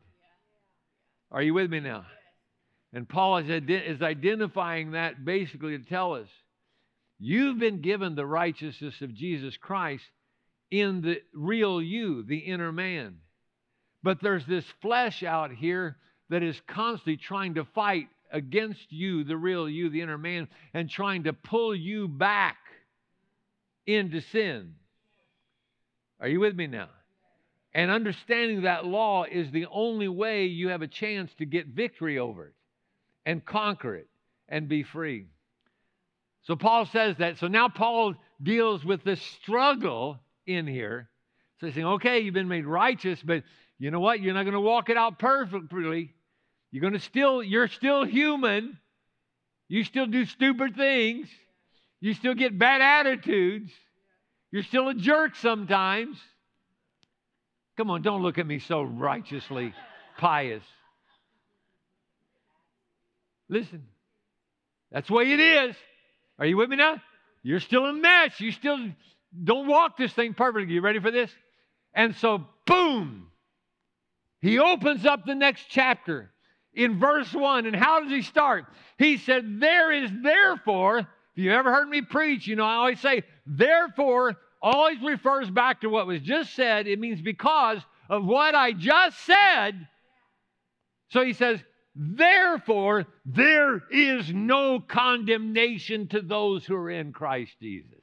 [1.32, 2.08] Are you with me now?
[2.92, 6.28] And Paul is, is identifying that basically to tell us
[7.20, 10.06] you've been given the righteousness of Jesus Christ
[10.72, 13.18] in the real you, the inner man.
[14.02, 15.98] But there's this flesh out here
[16.30, 20.90] that is constantly trying to fight against you, the real you, the inner man, and
[20.90, 22.58] trying to pull you back
[23.86, 24.74] into sin.
[26.19, 26.89] Are you with me now?
[27.73, 32.17] And understanding that law is the only way you have a chance to get victory
[32.17, 32.53] over it
[33.25, 34.08] and conquer it
[34.47, 35.27] and be free.
[36.43, 37.38] So Paul says that.
[37.38, 41.10] So now Paul deals with the struggle in here.
[41.60, 43.43] So he's saying, okay, you've been made righteous, but
[43.77, 44.21] you know what?
[44.21, 46.13] You're not going to walk it out perfectly.
[46.71, 48.77] You're going to still, you're still human.
[49.67, 51.27] You still do stupid things.
[52.01, 53.71] You still get bad attitudes.
[54.52, 56.18] You're still a jerk sometimes.
[57.78, 59.74] Come on, don't look at me so righteously
[60.18, 60.64] pious.
[63.48, 63.86] Listen,
[64.92, 65.76] that's the way it is.
[66.38, 67.02] Are you with me now?
[67.42, 68.40] You're still a mess.
[68.40, 68.78] You still
[69.44, 70.74] don't walk this thing perfectly.
[70.74, 71.32] You ready for this?
[71.94, 73.28] And so, boom,
[74.42, 76.32] he opens up the next chapter
[76.74, 77.66] in verse 1.
[77.66, 78.66] And how does he start?
[78.98, 81.08] He said, There is therefore
[81.40, 85.82] if you ever heard me preach, you know, I always say, therefore, always refers back
[85.82, 86.88] to what was just said.
[86.88, 89.88] It means because of what I just said.
[91.10, 91.60] So he says,
[91.96, 98.02] therefore, there is no condemnation to those who are in Christ Jesus.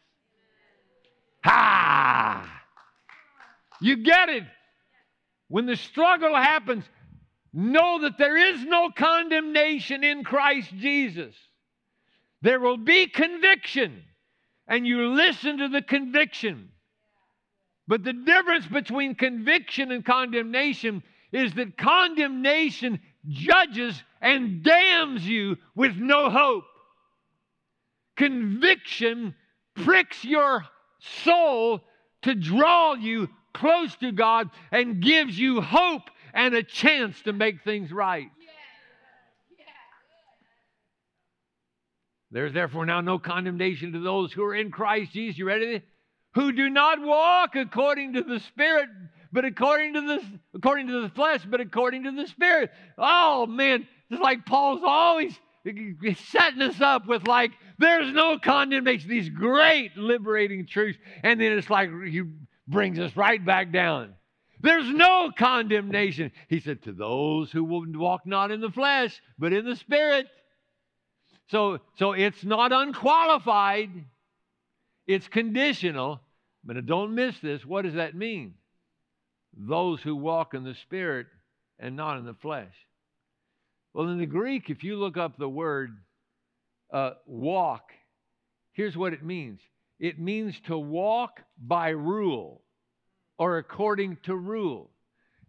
[1.44, 2.62] Ha!
[3.80, 4.44] You get it.
[5.48, 6.84] When the struggle happens,
[7.52, 11.34] know that there is no condemnation in Christ Jesus.
[12.42, 14.02] There will be conviction,
[14.68, 16.70] and you listen to the conviction.
[17.88, 21.02] But the difference between conviction and condemnation
[21.32, 26.64] is that condemnation judges and damns you with no hope.
[28.16, 29.34] Conviction
[29.74, 30.64] pricks your
[31.22, 31.80] soul
[32.22, 37.62] to draw you close to God and gives you hope and a chance to make
[37.62, 38.28] things right.
[42.30, 45.38] There's therefore now no condemnation to those who are in Christ Jesus.
[45.38, 45.82] You ready?
[46.34, 48.88] Who do not walk according to the Spirit,
[49.32, 50.22] but according to the
[50.54, 52.70] according to the flesh, but according to the Spirit.
[52.98, 55.38] Oh man, it's like Paul's always
[56.28, 59.08] setting us up with like there's no condemnation.
[59.08, 62.22] These great liberating truths, and then it's like he
[62.68, 64.14] brings us right back down.
[64.60, 66.32] There's no condemnation.
[66.48, 70.26] He said, To those who will walk not in the flesh, but in the Spirit.
[71.48, 73.90] So, so it's not unqualified,
[75.06, 76.20] it's conditional.
[76.66, 77.64] But don't miss this.
[77.64, 78.54] What does that mean?
[79.56, 81.28] Those who walk in the Spirit
[81.78, 82.74] and not in the flesh.
[83.94, 85.96] Well, in the Greek, if you look up the word
[86.92, 87.92] uh, walk,
[88.72, 89.60] here's what it means
[89.98, 92.60] it means to walk by rule
[93.38, 94.90] or according to rule.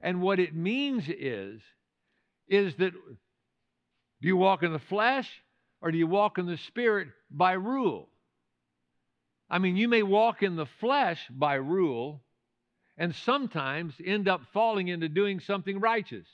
[0.01, 1.59] And what it means is,
[2.47, 5.29] is that Do you walk in the flesh
[5.81, 8.09] or do you walk in the spirit by rule?
[9.49, 12.21] I mean, you may walk in the flesh by rule
[12.97, 16.27] and sometimes end up falling into doing something righteous.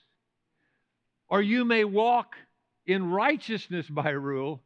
[1.30, 2.36] Or you may walk
[2.86, 4.62] in righteousness by rule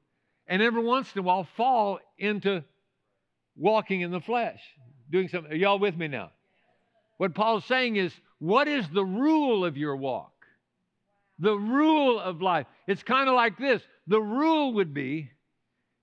[0.48, 2.64] and every once in a while fall into
[3.56, 4.60] walking in the flesh,
[5.12, 5.52] doing something.
[5.52, 6.32] Are y'all with me now?
[7.18, 10.32] What Paul's saying is, what is the rule of your walk?
[11.40, 12.68] The rule of life.
[12.88, 13.82] It's kind of like this.
[14.08, 15.32] The rule would be,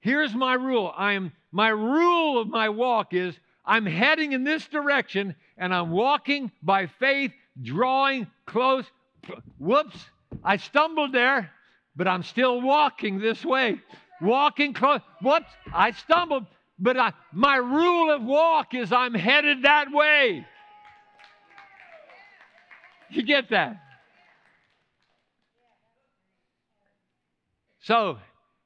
[0.01, 0.93] here's my rule.
[0.97, 5.91] I am my rule of my walk is I'm heading in this direction and I'm
[5.91, 7.33] walking by faith,
[7.63, 8.85] drawing close.
[9.59, 9.97] Whoops,
[10.43, 11.51] I stumbled there,
[11.97, 13.81] but I'm still walking this way.
[14.21, 15.01] Walking close.
[15.23, 16.47] Whoops, I stumbled,
[16.79, 20.47] but I, my rule of walk is I'm headed that way.
[23.11, 23.84] You get that?
[27.85, 28.19] So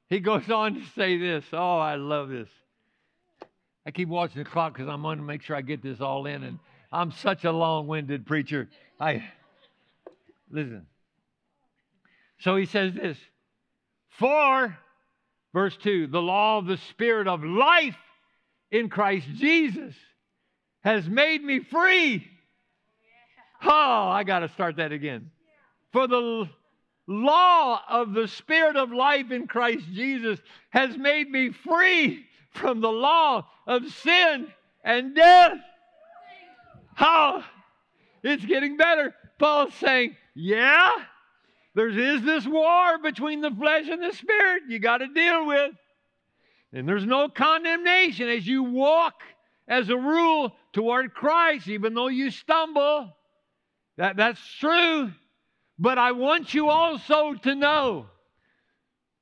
[0.09, 1.43] he goes on to say this.
[1.51, 2.47] Oh, I love this.
[3.85, 6.25] I keep watching the clock because I'm going to make sure I get this all
[6.25, 6.59] in, and
[6.91, 8.69] I'm such a long-winded preacher.
[8.99, 9.23] I
[10.49, 10.85] listen.
[12.39, 13.17] So he says this:
[14.07, 14.77] For
[15.53, 17.97] verse two, the law of the Spirit of life
[18.71, 19.95] in Christ Jesus
[20.81, 22.25] has made me free.
[23.63, 25.31] Oh, I got to start that again.
[25.91, 26.47] For the
[27.09, 30.39] law of the Spirit of life in Christ Jesus
[30.69, 34.47] has made me free from the law of sin
[34.83, 35.57] and death.
[36.93, 37.43] How?
[38.21, 39.15] It's getting better.
[39.39, 40.91] Paul's saying, yeah,
[41.73, 45.71] there is this war between the flesh and the spirit you got to deal with.
[46.73, 49.23] And there's no condemnation as you walk
[49.67, 53.15] as a rule toward Christ, even though you stumble.
[53.97, 55.11] That, that's true.
[55.79, 58.07] But I want you also to know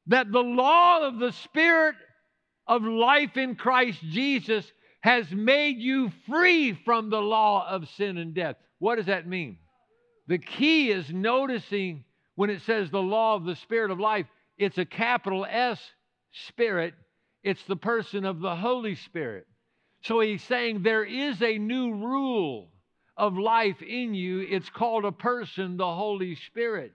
[0.08, 1.95] that the law of the Spirit
[2.66, 4.70] of life in Christ Jesus
[5.01, 8.55] has made you free from the law of sin and death.
[8.80, 9.58] What does that mean?
[10.28, 12.03] The key is noticing
[12.36, 14.26] when it says the law of the Spirit of life,
[14.58, 15.80] it's a capital S
[16.47, 16.95] Spirit,
[17.43, 19.45] it's the person of the Holy Spirit.
[20.01, 22.70] So he's saying there is a new rule
[23.18, 24.41] of life in you.
[24.41, 26.93] It's called a person, the Holy Spirit.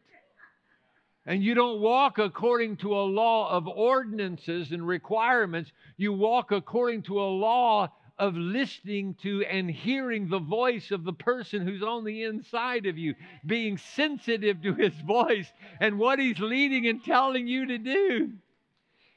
[1.26, 5.70] And you don't walk according to a law of ordinances and requirements.
[5.96, 11.12] You walk according to a law of listening to and hearing the voice of the
[11.12, 13.14] person who's on the inside of you,
[13.46, 15.50] being sensitive to his voice
[15.80, 18.32] and what he's leading and telling you to do.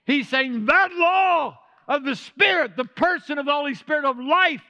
[0.06, 4.64] He's saying that law of the Spirit, the person of the Holy Spirit of life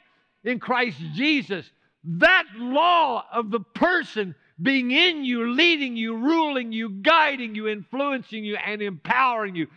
[0.43, 1.69] in Christ Jesus,
[2.05, 8.45] that law of the person being in you, leading you, ruling you, guiding you, influencing
[8.45, 9.67] you, and empowering you.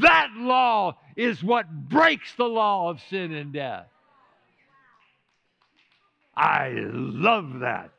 [0.00, 3.86] That law is what breaks the law of sin and death.
[6.36, 7.92] I love that.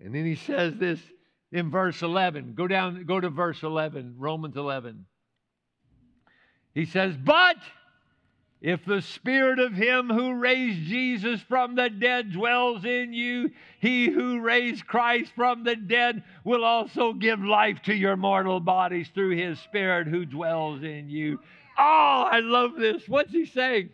[0.00, 1.00] And then he says this
[1.52, 2.54] in verse 11.
[2.54, 5.04] Go down, go to verse 11, Romans 11.
[6.74, 7.56] He says, But
[8.66, 14.10] if the spirit of him who raised Jesus from the dead dwells in you, he
[14.10, 19.36] who raised Christ from the dead will also give life to your mortal bodies through
[19.36, 21.38] his spirit who dwells in you.
[21.78, 23.08] Oh, I love this.
[23.08, 23.90] What's he saying?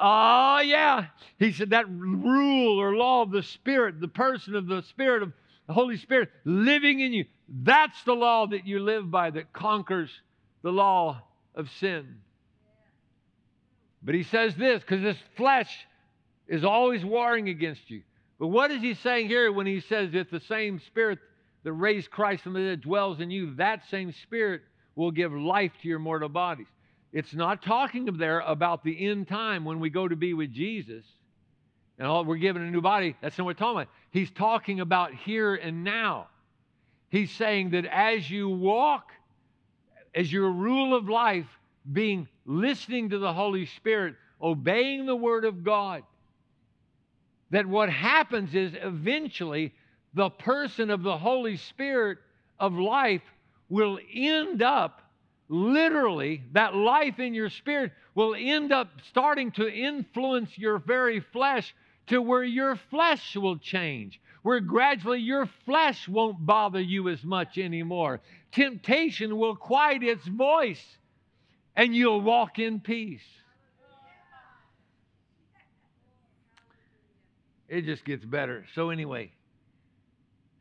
[0.00, 1.08] Oh, yeah.
[1.38, 5.34] He said that rule or law of the Spirit, the person of the Spirit of
[5.66, 7.26] the Holy Spirit living in you,
[7.62, 10.08] that's the law that you live by that conquers
[10.62, 11.20] the law
[11.54, 12.20] of sin.
[14.04, 15.86] But he says this because this flesh
[16.46, 18.02] is always warring against you.
[18.38, 21.18] But what is he saying here when he says if the same spirit
[21.62, 24.62] that raised Christ from the dead dwells in you, that same spirit
[24.94, 26.66] will give life to your mortal bodies?
[27.12, 31.04] It's not talking there about the end time when we go to be with Jesus
[31.98, 33.16] and all, we're given a new body.
[33.22, 33.92] That's not what we're talking about.
[34.10, 36.26] He's talking about here and now.
[37.08, 39.12] He's saying that as you walk,
[40.14, 41.46] as your rule of life,
[41.90, 46.02] being listening to the Holy Spirit, obeying the Word of God,
[47.50, 49.72] that what happens is eventually
[50.14, 52.18] the person of the Holy Spirit
[52.58, 53.22] of life
[53.68, 55.02] will end up
[55.48, 61.74] literally, that life in your spirit will end up starting to influence your very flesh
[62.06, 67.58] to where your flesh will change, where gradually your flesh won't bother you as much
[67.58, 68.20] anymore.
[68.52, 70.98] Temptation will quiet its voice
[71.76, 73.22] and you'll walk in peace.
[77.68, 78.66] It just gets better.
[78.74, 79.32] So, anyway,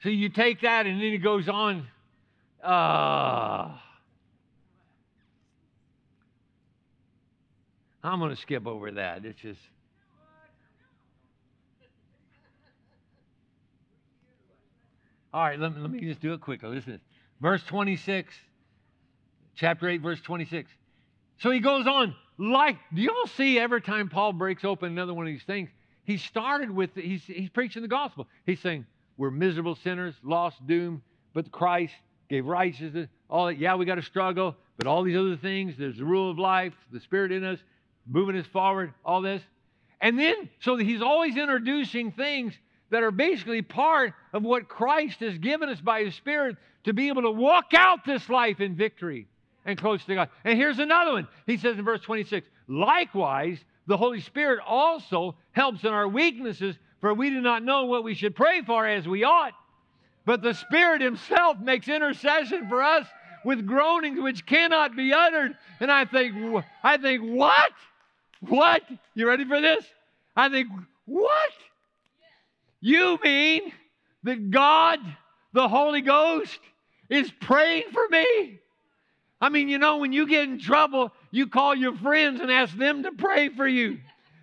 [0.02, 1.88] so you take that and then it goes on.
[2.64, 3.78] Uh,
[8.04, 9.26] I'm going to skip over that.
[9.26, 9.60] It's just.
[15.34, 16.70] All right, let me, let me just do it quickly.
[16.70, 17.00] Listen.
[17.42, 18.34] Verse 26,
[19.56, 20.70] chapter 8, verse 26.
[21.40, 25.28] So he goes on, like, do y'all see every time Paul breaks open another one
[25.28, 25.70] of these things?
[26.06, 28.28] He started with, he's, he's preaching the gospel.
[28.46, 28.86] He's saying,
[29.18, 31.02] we're miserable sinners, lost, doomed,
[31.34, 31.94] but Christ
[32.30, 33.08] gave righteousness.
[33.30, 36.32] All that, yeah, we got to struggle, but all these other things, there's the rule
[36.32, 37.60] of life, the Spirit in us,
[38.08, 39.42] moving us forward, all this.
[40.02, 42.54] And then, so he's always introducing things
[42.90, 47.08] that are basically part of what Christ has given us by His Spirit to be
[47.08, 49.28] able to walk out this life in victory
[49.66, 50.30] and close to God.
[50.44, 51.28] And here's another one.
[51.46, 57.14] He says in verse 26 Likewise, the Holy Spirit also helps in our weaknesses, for
[57.14, 59.54] we do not know what we should pray for as we ought.
[60.26, 63.06] But the Spirit Himself makes intercession for us
[63.44, 65.58] with groanings which cannot be uttered.
[65.80, 67.72] And I think, I think, what?
[68.42, 68.84] What?
[69.14, 69.86] You ready for this?
[70.36, 70.70] I think,
[71.06, 71.52] what?
[72.80, 73.74] You mean
[74.24, 75.00] that God,
[75.52, 76.60] the Holy Ghost,
[77.10, 78.60] is praying for me?
[79.44, 82.74] I mean, you know, when you get in trouble, you call your friends and ask
[82.78, 84.00] them to pray for you.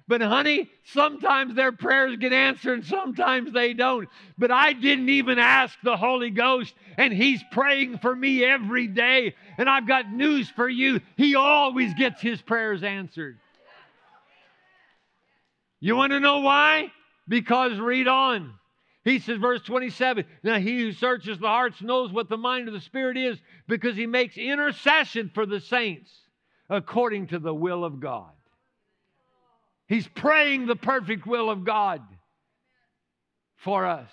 [0.06, 4.10] But, honey, sometimes their prayers get answered and sometimes they don't.
[4.36, 9.34] But I didn't even ask the Holy Ghost, and He's praying for me every day.
[9.56, 13.38] And I've got news for you He always gets His prayers answered.
[15.80, 16.92] You want to know why?
[17.26, 18.52] Because read on.
[19.04, 22.74] He says, verse 27 Now he who searches the hearts knows what the mind of
[22.74, 26.10] the Spirit is because he makes intercession for the saints
[26.68, 28.30] according to the will of God.
[29.88, 32.02] He's praying the perfect will of God
[33.56, 34.08] for us.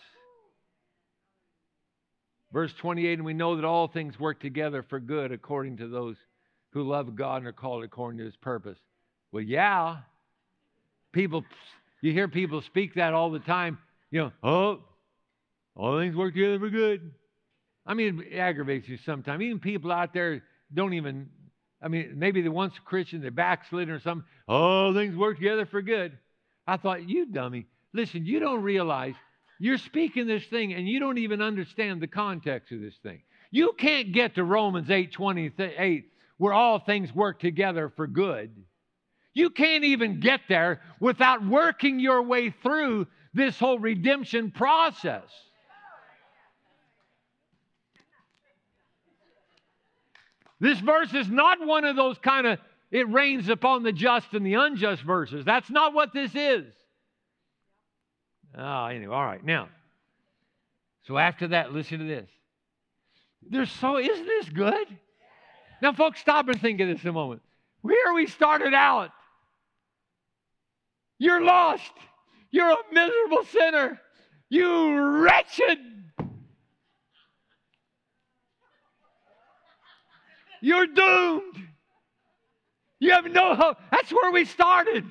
[2.53, 6.15] Verse 28 And we know that all things work together for good according to those
[6.71, 8.79] who love God and are called according to his purpose.
[9.31, 9.97] Well, yeah.
[11.11, 11.43] People,
[12.01, 13.77] you hear people speak that all the time
[14.11, 14.79] you know, oh,
[15.75, 17.11] all things work together for good.
[17.85, 19.41] I mean, it aggravates you sometimes.
[19.41, 20.43] Even people out there
[20.73, 21.29] don't even,
[21.81, 24.27] I mean, maybe they once a Christian, they're backslidden or something.
[24.47, 26.17] All things work together for good.
[26.65, 27.67] I thought, you dummy.
[27.93, 29.15] Listen, you don't realize
[29.59, 33.21] you're speaking this thing and you don't even understand the context of this thing.
[33.51, 38.51] You can't get to Romans 8 28 where all things work together for good.
[39.33, 43.07] You can't even get there without working your way through
[43.37, 45.23] this whole redemption process.
[50.59, 52.59] This verse is not one of those kind of
[52.89, 55.45] it rains upon the just and the unjust verses.
[55.45, 56.65] That's not what this is.
[58.57, 59.43] Oh, anyway, all right.
[59.43, 59.69] Now,
[61.05, 62.29] so after that, listen to this.
[63.47, 64.87] There's so, isn't this good?
[65.81, 67.41] Now, folks, stop and think of this a moment.
[67.81, 69.11] Where we started out,
[71.19, 71.91] you're lost.
[72.51, 73.99] You're a miserable sinner.
[74.49, 75.79] You wretched.
[80.61, 81.67] You're doomed.
[82.99, 83.77] You have no hope.
[83.91, 85.05] That's where we started.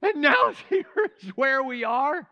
[0.00, 2.26] And now here's where we are.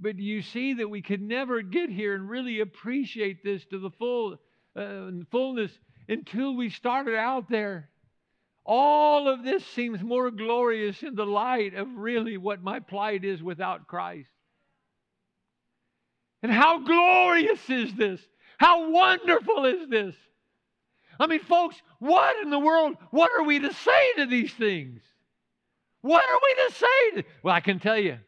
[0.00, 3.90] But you see that we could never get here and really appreciate this to the
[3.90, 4.38] full
[4.74, 5.70] uh, fullness
[6.08, 7.90] until we started out there?
[8.64, 13.42] All of this seems more glorious in the light of really what my plight is
[13.42, 14.28] without Christ.
[16.42, 18.20] And how glorious is this?
[18.58, 20.14] How wonderful is this?
[21.18, 25.02] I mean, folks, what in the world, what are we to say to these things?
[26.00, 27.22] What are we to say?
[27.22, 28.18] To, well, I can tell you,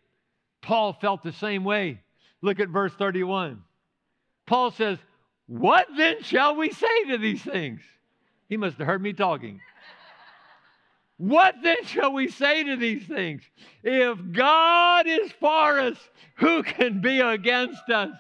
[0.61, 2.01] Paul felt the same way.
[2.43, 3.63] Look at verse 31.
[4.47, 4.99] Paul says,
[5.47, 7.81] What then shall we say to these things?
[8.49, 9.61] He must have heard me talking.
[11.17, 13.43] What then shall we say to these things?
[13.83, 15.97] If God is for us,
[16.37, 18.17] who can be against us?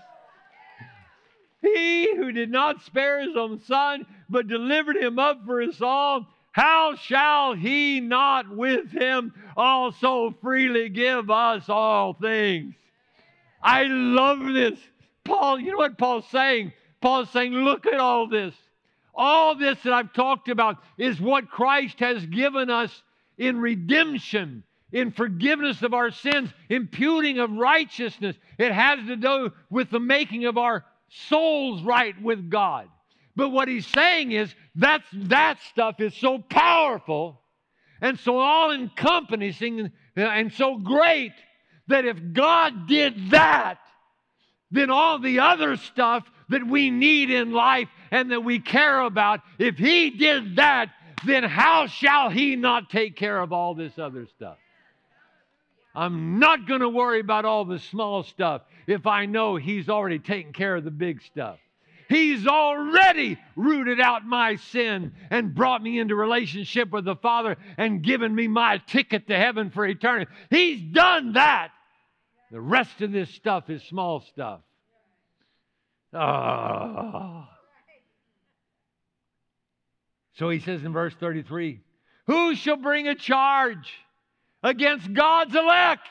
[1.61, 6.27] He who did not spare his own son, but delivered him up for us all,
[6.53, 12.75] how shall he not with him also freely give us all things?
[13.63, 14.79] I love this.
[15.25, 16.73] Paul, you know what Paul's saying?
[17.01, 18.55] Paul's saying, look at all this.
[19.15, 23.03] All this that I've talked about is what Christ has given us
[23.37, 28.37] in redemption, in forgiveness of our sins, imputing of righteousness.
[28.59, 30.85] It has to do with the making of our
[31.29, 32.89] souls right with God.
[33.37, 37.41] But what he's saying is that's, that stuff is so powerful
[38.01, 41.33] and so all encompassing and so great
[41.89, 43.79] that if God did that,
[44.71, 49.41] then all the other stuff that we need in life and that we care about,
[49.59, 50.91] if He did that,
[51.27, 54.59] then how shall He not take care of all this other stuff?
[55.95, 60.21] I'm not going to worry about all the small stuff if I know He's already
[60.21, 61.59] taken care of the big stuff.
[62.09, 68.03] He's already rooted out my sin and brought me into relationship with the Father and
[68.03, 70.31] given me my ticket to heaven for eternity.
[70.51, 71.71] He's done that.
[72.51, 74.61] The rest of this stuff is small stuff.
[76.13, 77.42] Oh.
[80.35, 81.81] So he says in verse 33
[82.27, 83.93] Who shall bring a charge
[84.63, 86.09] against God's elect?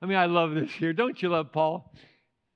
[0.00, 0.92] I mean, I love this here.
[0.92, 1.92] Don't you love Paul?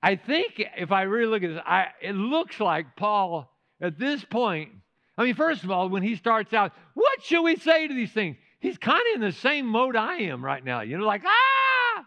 [0.02, 3.50] I think if I really look at this, I, it looks like Paul
[3.80, 4.70] at this point.
[5.18, 8.12] I mean, first of all, when he starts out, what should we say to these
[8.12, 8.36] things?
[8.60, 10.80] He's kind of in the same mode I am right now.
[10.80, 12.04] You know, like, ah,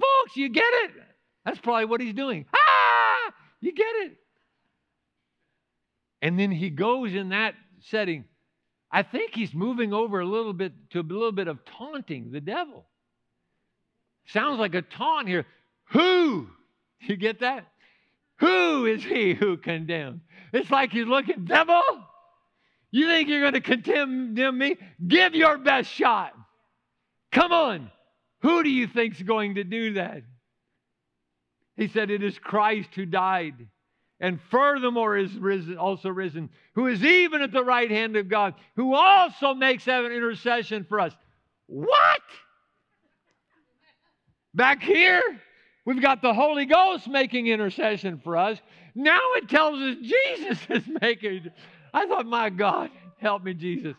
[0.00, 0.90] folks, you get it?
[1.44, 2.46] That's probably what he's doing.
[2.54, 4.16] Ah, you get it?
[6.22, 7.54] And then he goes in that
[7.90, 8.24] setting.
[8.90, 12.40] I think he's moving over a little bit to a little bit of taunting the
[12.40, 12.84] devil.
[14.26, 15.46] Sounds like a taunt here.
[15.90, 16.48] Who
[17.08, 17.66] You get that?
[18.38, 20.22] Who is he who condemns?
[20.52, 21.82] It's like he's looking, devil,
[22.90, 24.76] you think you're going to condemn me?
[25.06, 26.32] Give your best shot.
[27.30, 27.90] Come on.
[28.42, 30.22] Who do you think's going to do that?
[31.76, 33.54] He said, It is Christ who died,
[34.24, 38.54] and furthermore is risen, also risen, who is even at the right hand of God,
[38.74, 41.12] who also makes an intercession for us.
[41.66, 42.22] What?
[44.54, 45.20] Back here?
[45.84, 48.58] We've got the Holy Ghost making intercession for us.
[48.94, 51.50] Now it tells us Jesus is making.
[51.92, 53.94] I thought, my God, help me, Jesus.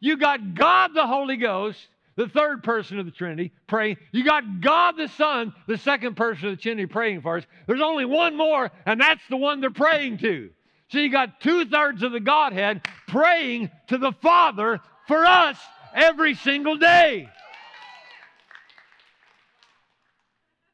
[0.00, 1.86] You got God the Holy Ghost,
[2.20, 3.96] the third person of the Trinity, praying.
[4.12, 7.44] You got God the Son, the second person of the Trinity, praying for us.
[7.66, 10.50] There's only one more, and that's the one they're praying to.
[10.90, 15.56] So you got two thirds of the Godhead praying to the Father for us
[15.94, 17.26] every single day.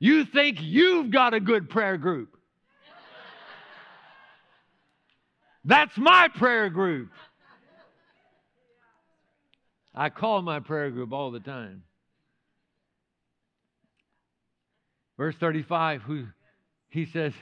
[0.01, 2.37] You think you've got a good prayer group.
[5.65, 7.11] That's my prayer group.
[9.97, 11.83] I call my prayer group all the time.
[15.17, 16.27] Verse 35, who,
[16.91, 17.33] he says,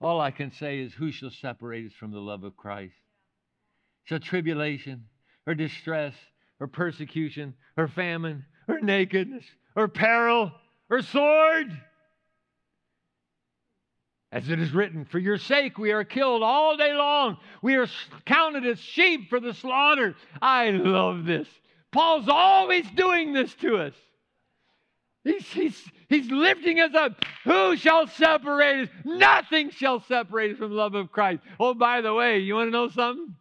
[0.00, 2.94] All I can say is, Who shall separate us from the love of Christ?
[4.04, 5.04] Shall tribulation,
[5.46, 6.14] or distress,
[6.58, 9.44] or persecution, or famine, or nakedness,
[9.76, 10.50] or peril,
[10.88, 11.66] or sword.
[14.30, 17.36] As it is written, For your sake we are killed all day long.
[17.60, 17.86] We are
[18.24, 20.16] counted as sheep for the slaughter.
[20.40, 21.46] I love this.
[21.92, 23.94] Paul's always doing this to us.
[25.24, 27.24] He's, he's, he's lifting us up.
[27.44, 28.88] Who shall separate us?
[29.04, 31.42] Nothing shall separate us from the love of Christ.
[31.60, 33.36] Oh, by the way, you want to know something?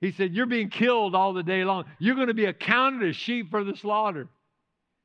[0.00, 1.86] He said, You're being killed all the day long.
[1.98, 4.28] You're going to be accounted as sheep for the slaughter.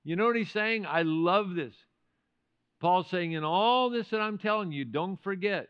[0.03, 0.86] You know what he's saying?
[0.86, 1.74] I love this.
[2.80, 5.67] Paul's saying, in all this that I'm telling you, don't forget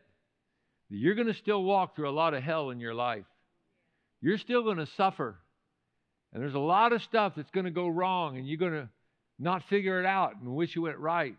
[0.89, 3.25] that you're going to still walk through a lot of hell in your life.
[4.21, 5.37] You're still going to suffer.
[6.33, 8.89] And there's a lot of stuff that's going to go wrong, and you're going to
[9.39, 11.35] not figure it out and wish it went right.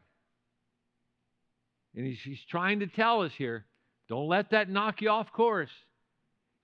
[1.94, 3.66] And he's, he's trying to tell us here
[4.08, 5.70] don't let that knock you off course.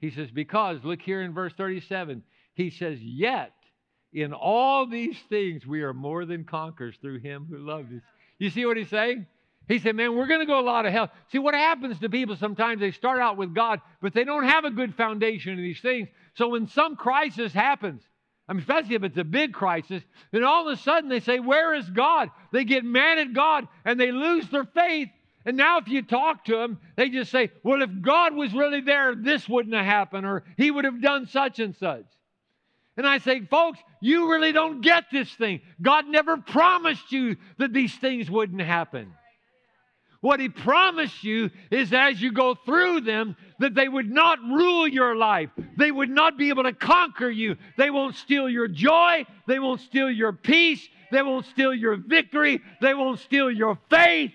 [0.00, 2.24] He says, because, look here in verse 37,
[2.54, 3.52] he says, Yet
[4.12, 8.02] in all these things, we are more than conquerors through him who loved us.
[8.38, 9.26] You see what he's saying?
[9.68, 11.10] He said, Man, we're going to go a lot of hell.
[11.30, 14.64] See, what happens to people sometimes, they start out with God, but they don't have
[14.64, 16.08] a good foundation in these things.
[16.34, 18.02] So when some crisis happens,
[18.48, 21.40] I mean, especially if it's a big crisis, then all of a sudden they say,
[21.40, 22.30] Where is God?
[22.52, 25.08] They get mad at God and they lose their faith.
[25.44, 28.80] And now, if you talk to them, they just say, Well, if God was really
[28.80, 32.04] there, this wouldn't have happened, or He would have done such and such.
[32.96, 35.60] And I say, folks, you really don't get this thing.
[35.82, 39.12] God never promised you that these things wouldn't happen.
[40.20, 44.86] What He promised you is as you go through them, that they would not rule
[44.86, 45.50] your life.
[45.76, 47.56] They would not be able to conquer you.
[47.76, 49.26] They won't steal your joy.
[49.46, 50.86] They won't steal your peace.
[51.12, 52.60] They won't steal your victory.
[52.80, 54.32] They won't steal your faith.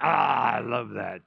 [0.00, 1.22] Ah, I love that.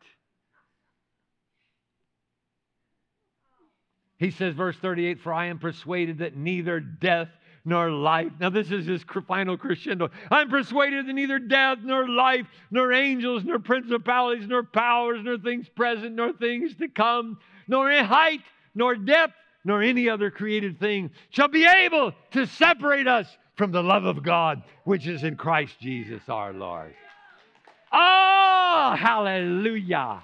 [4.18, 7.30] He says, verse 38 For I am persuaded that neither death
[7.68, 8.32] nor life.
[8.39, 10.09] Now, this is his final crescendo.
[10.32, 15.68] I'm persuaded that neither death nor life, nor angels, nor principalities, nor powers, nor things
[15.68, 17.38] present, nor things to come,
[17.68, 18.39] nor in height,
[18.74, 19.34] nor depth,
[19.65, 24.24] nor any other created thing shall be able to separate us from the love of
[24.24, 26.95] God which is in Christ Jesus our Lord.
[27.91, 30.22] Oh, hallelujah.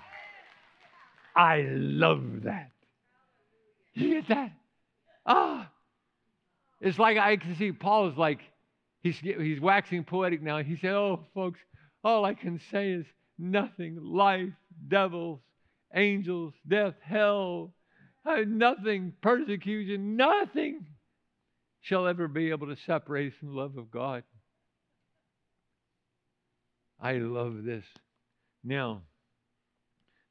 [1.35, 2.71] I love that.
[3.95, 4.51] You get that?
[5.25, 5.69] Ah.
[6.84, 8.41] It's like I can see Paul is like,
[9.01, 10.61] he's, he's waxing poetic now.
[10.61, 11.61] He said, Oh, folks,
[12.03, 13.05] all I can say is
[13.39, 14.51] nothing life,
[14.89, 15.39] devils,
[15.95, 17.73] angels, death, hell,
[18.25, 20.86] uh, nothing, persecution, nothing
[21.79, 24.23] shall ever be able to separate us from the love of God.
[26.99, 27.86] I love this.
[28.61, 29.03] Now,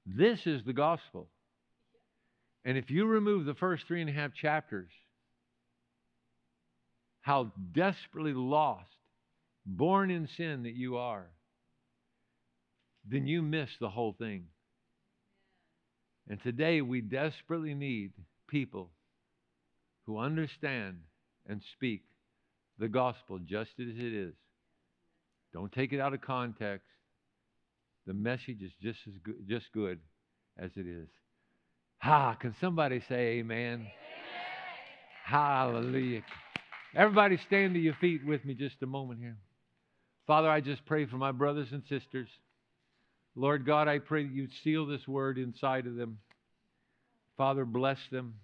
[0.04, 1.28] this is the gospel.
[2.66, 4.90] And if you remove the first three and a half chapters,
[7.22, 8.90] how desperately lost,
[9.64, 11.26] born in sin that you are,
[13.08, 14.44] then you miss the whole thing.
[16.28, 18.12] And today we desperately need
[18.48, 18.90] people
[20.06, 20.98] who understand
[21.46, 22.02] and speak
[22.78, 24.34] the gospel just as it is.
[25.52, 26.86] Don't take it out of context.
[28.06, 30.00] The message is just as good, just good
[30.58, 31.08] as it is.
[31.98, 32.34] Ha!
[32.34, 33.74] Can somebody say amen?
[33.74, 33.86] amen?
[35.24, 36.22] Hallelujah.
[36.94, 39.36] Everybody stand to your feet with me just a moment here.
[40.26, 42.28] Father, I just pray for my brothers and sisters.
[43.34, 46.18] Lord God, I pray that you seal this word inside of them.
[47.36, 48.34] Father, bless them.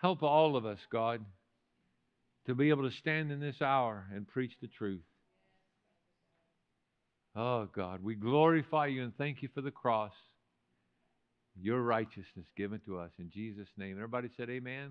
[0.00, 1.24] Help all of us, God,
[2.46, 5.02] to be able to stand in this hour and preach the truth.
[7.36, 10.12] Oh, God, we glorify you and thank you for the cross,
[11.60, 13.10] your righteousness given to us.
[13.18, 13.96] In Jesus' name.
[13.96, 14.72] Everybody said, Amen.
[14.72, 14.90] amen.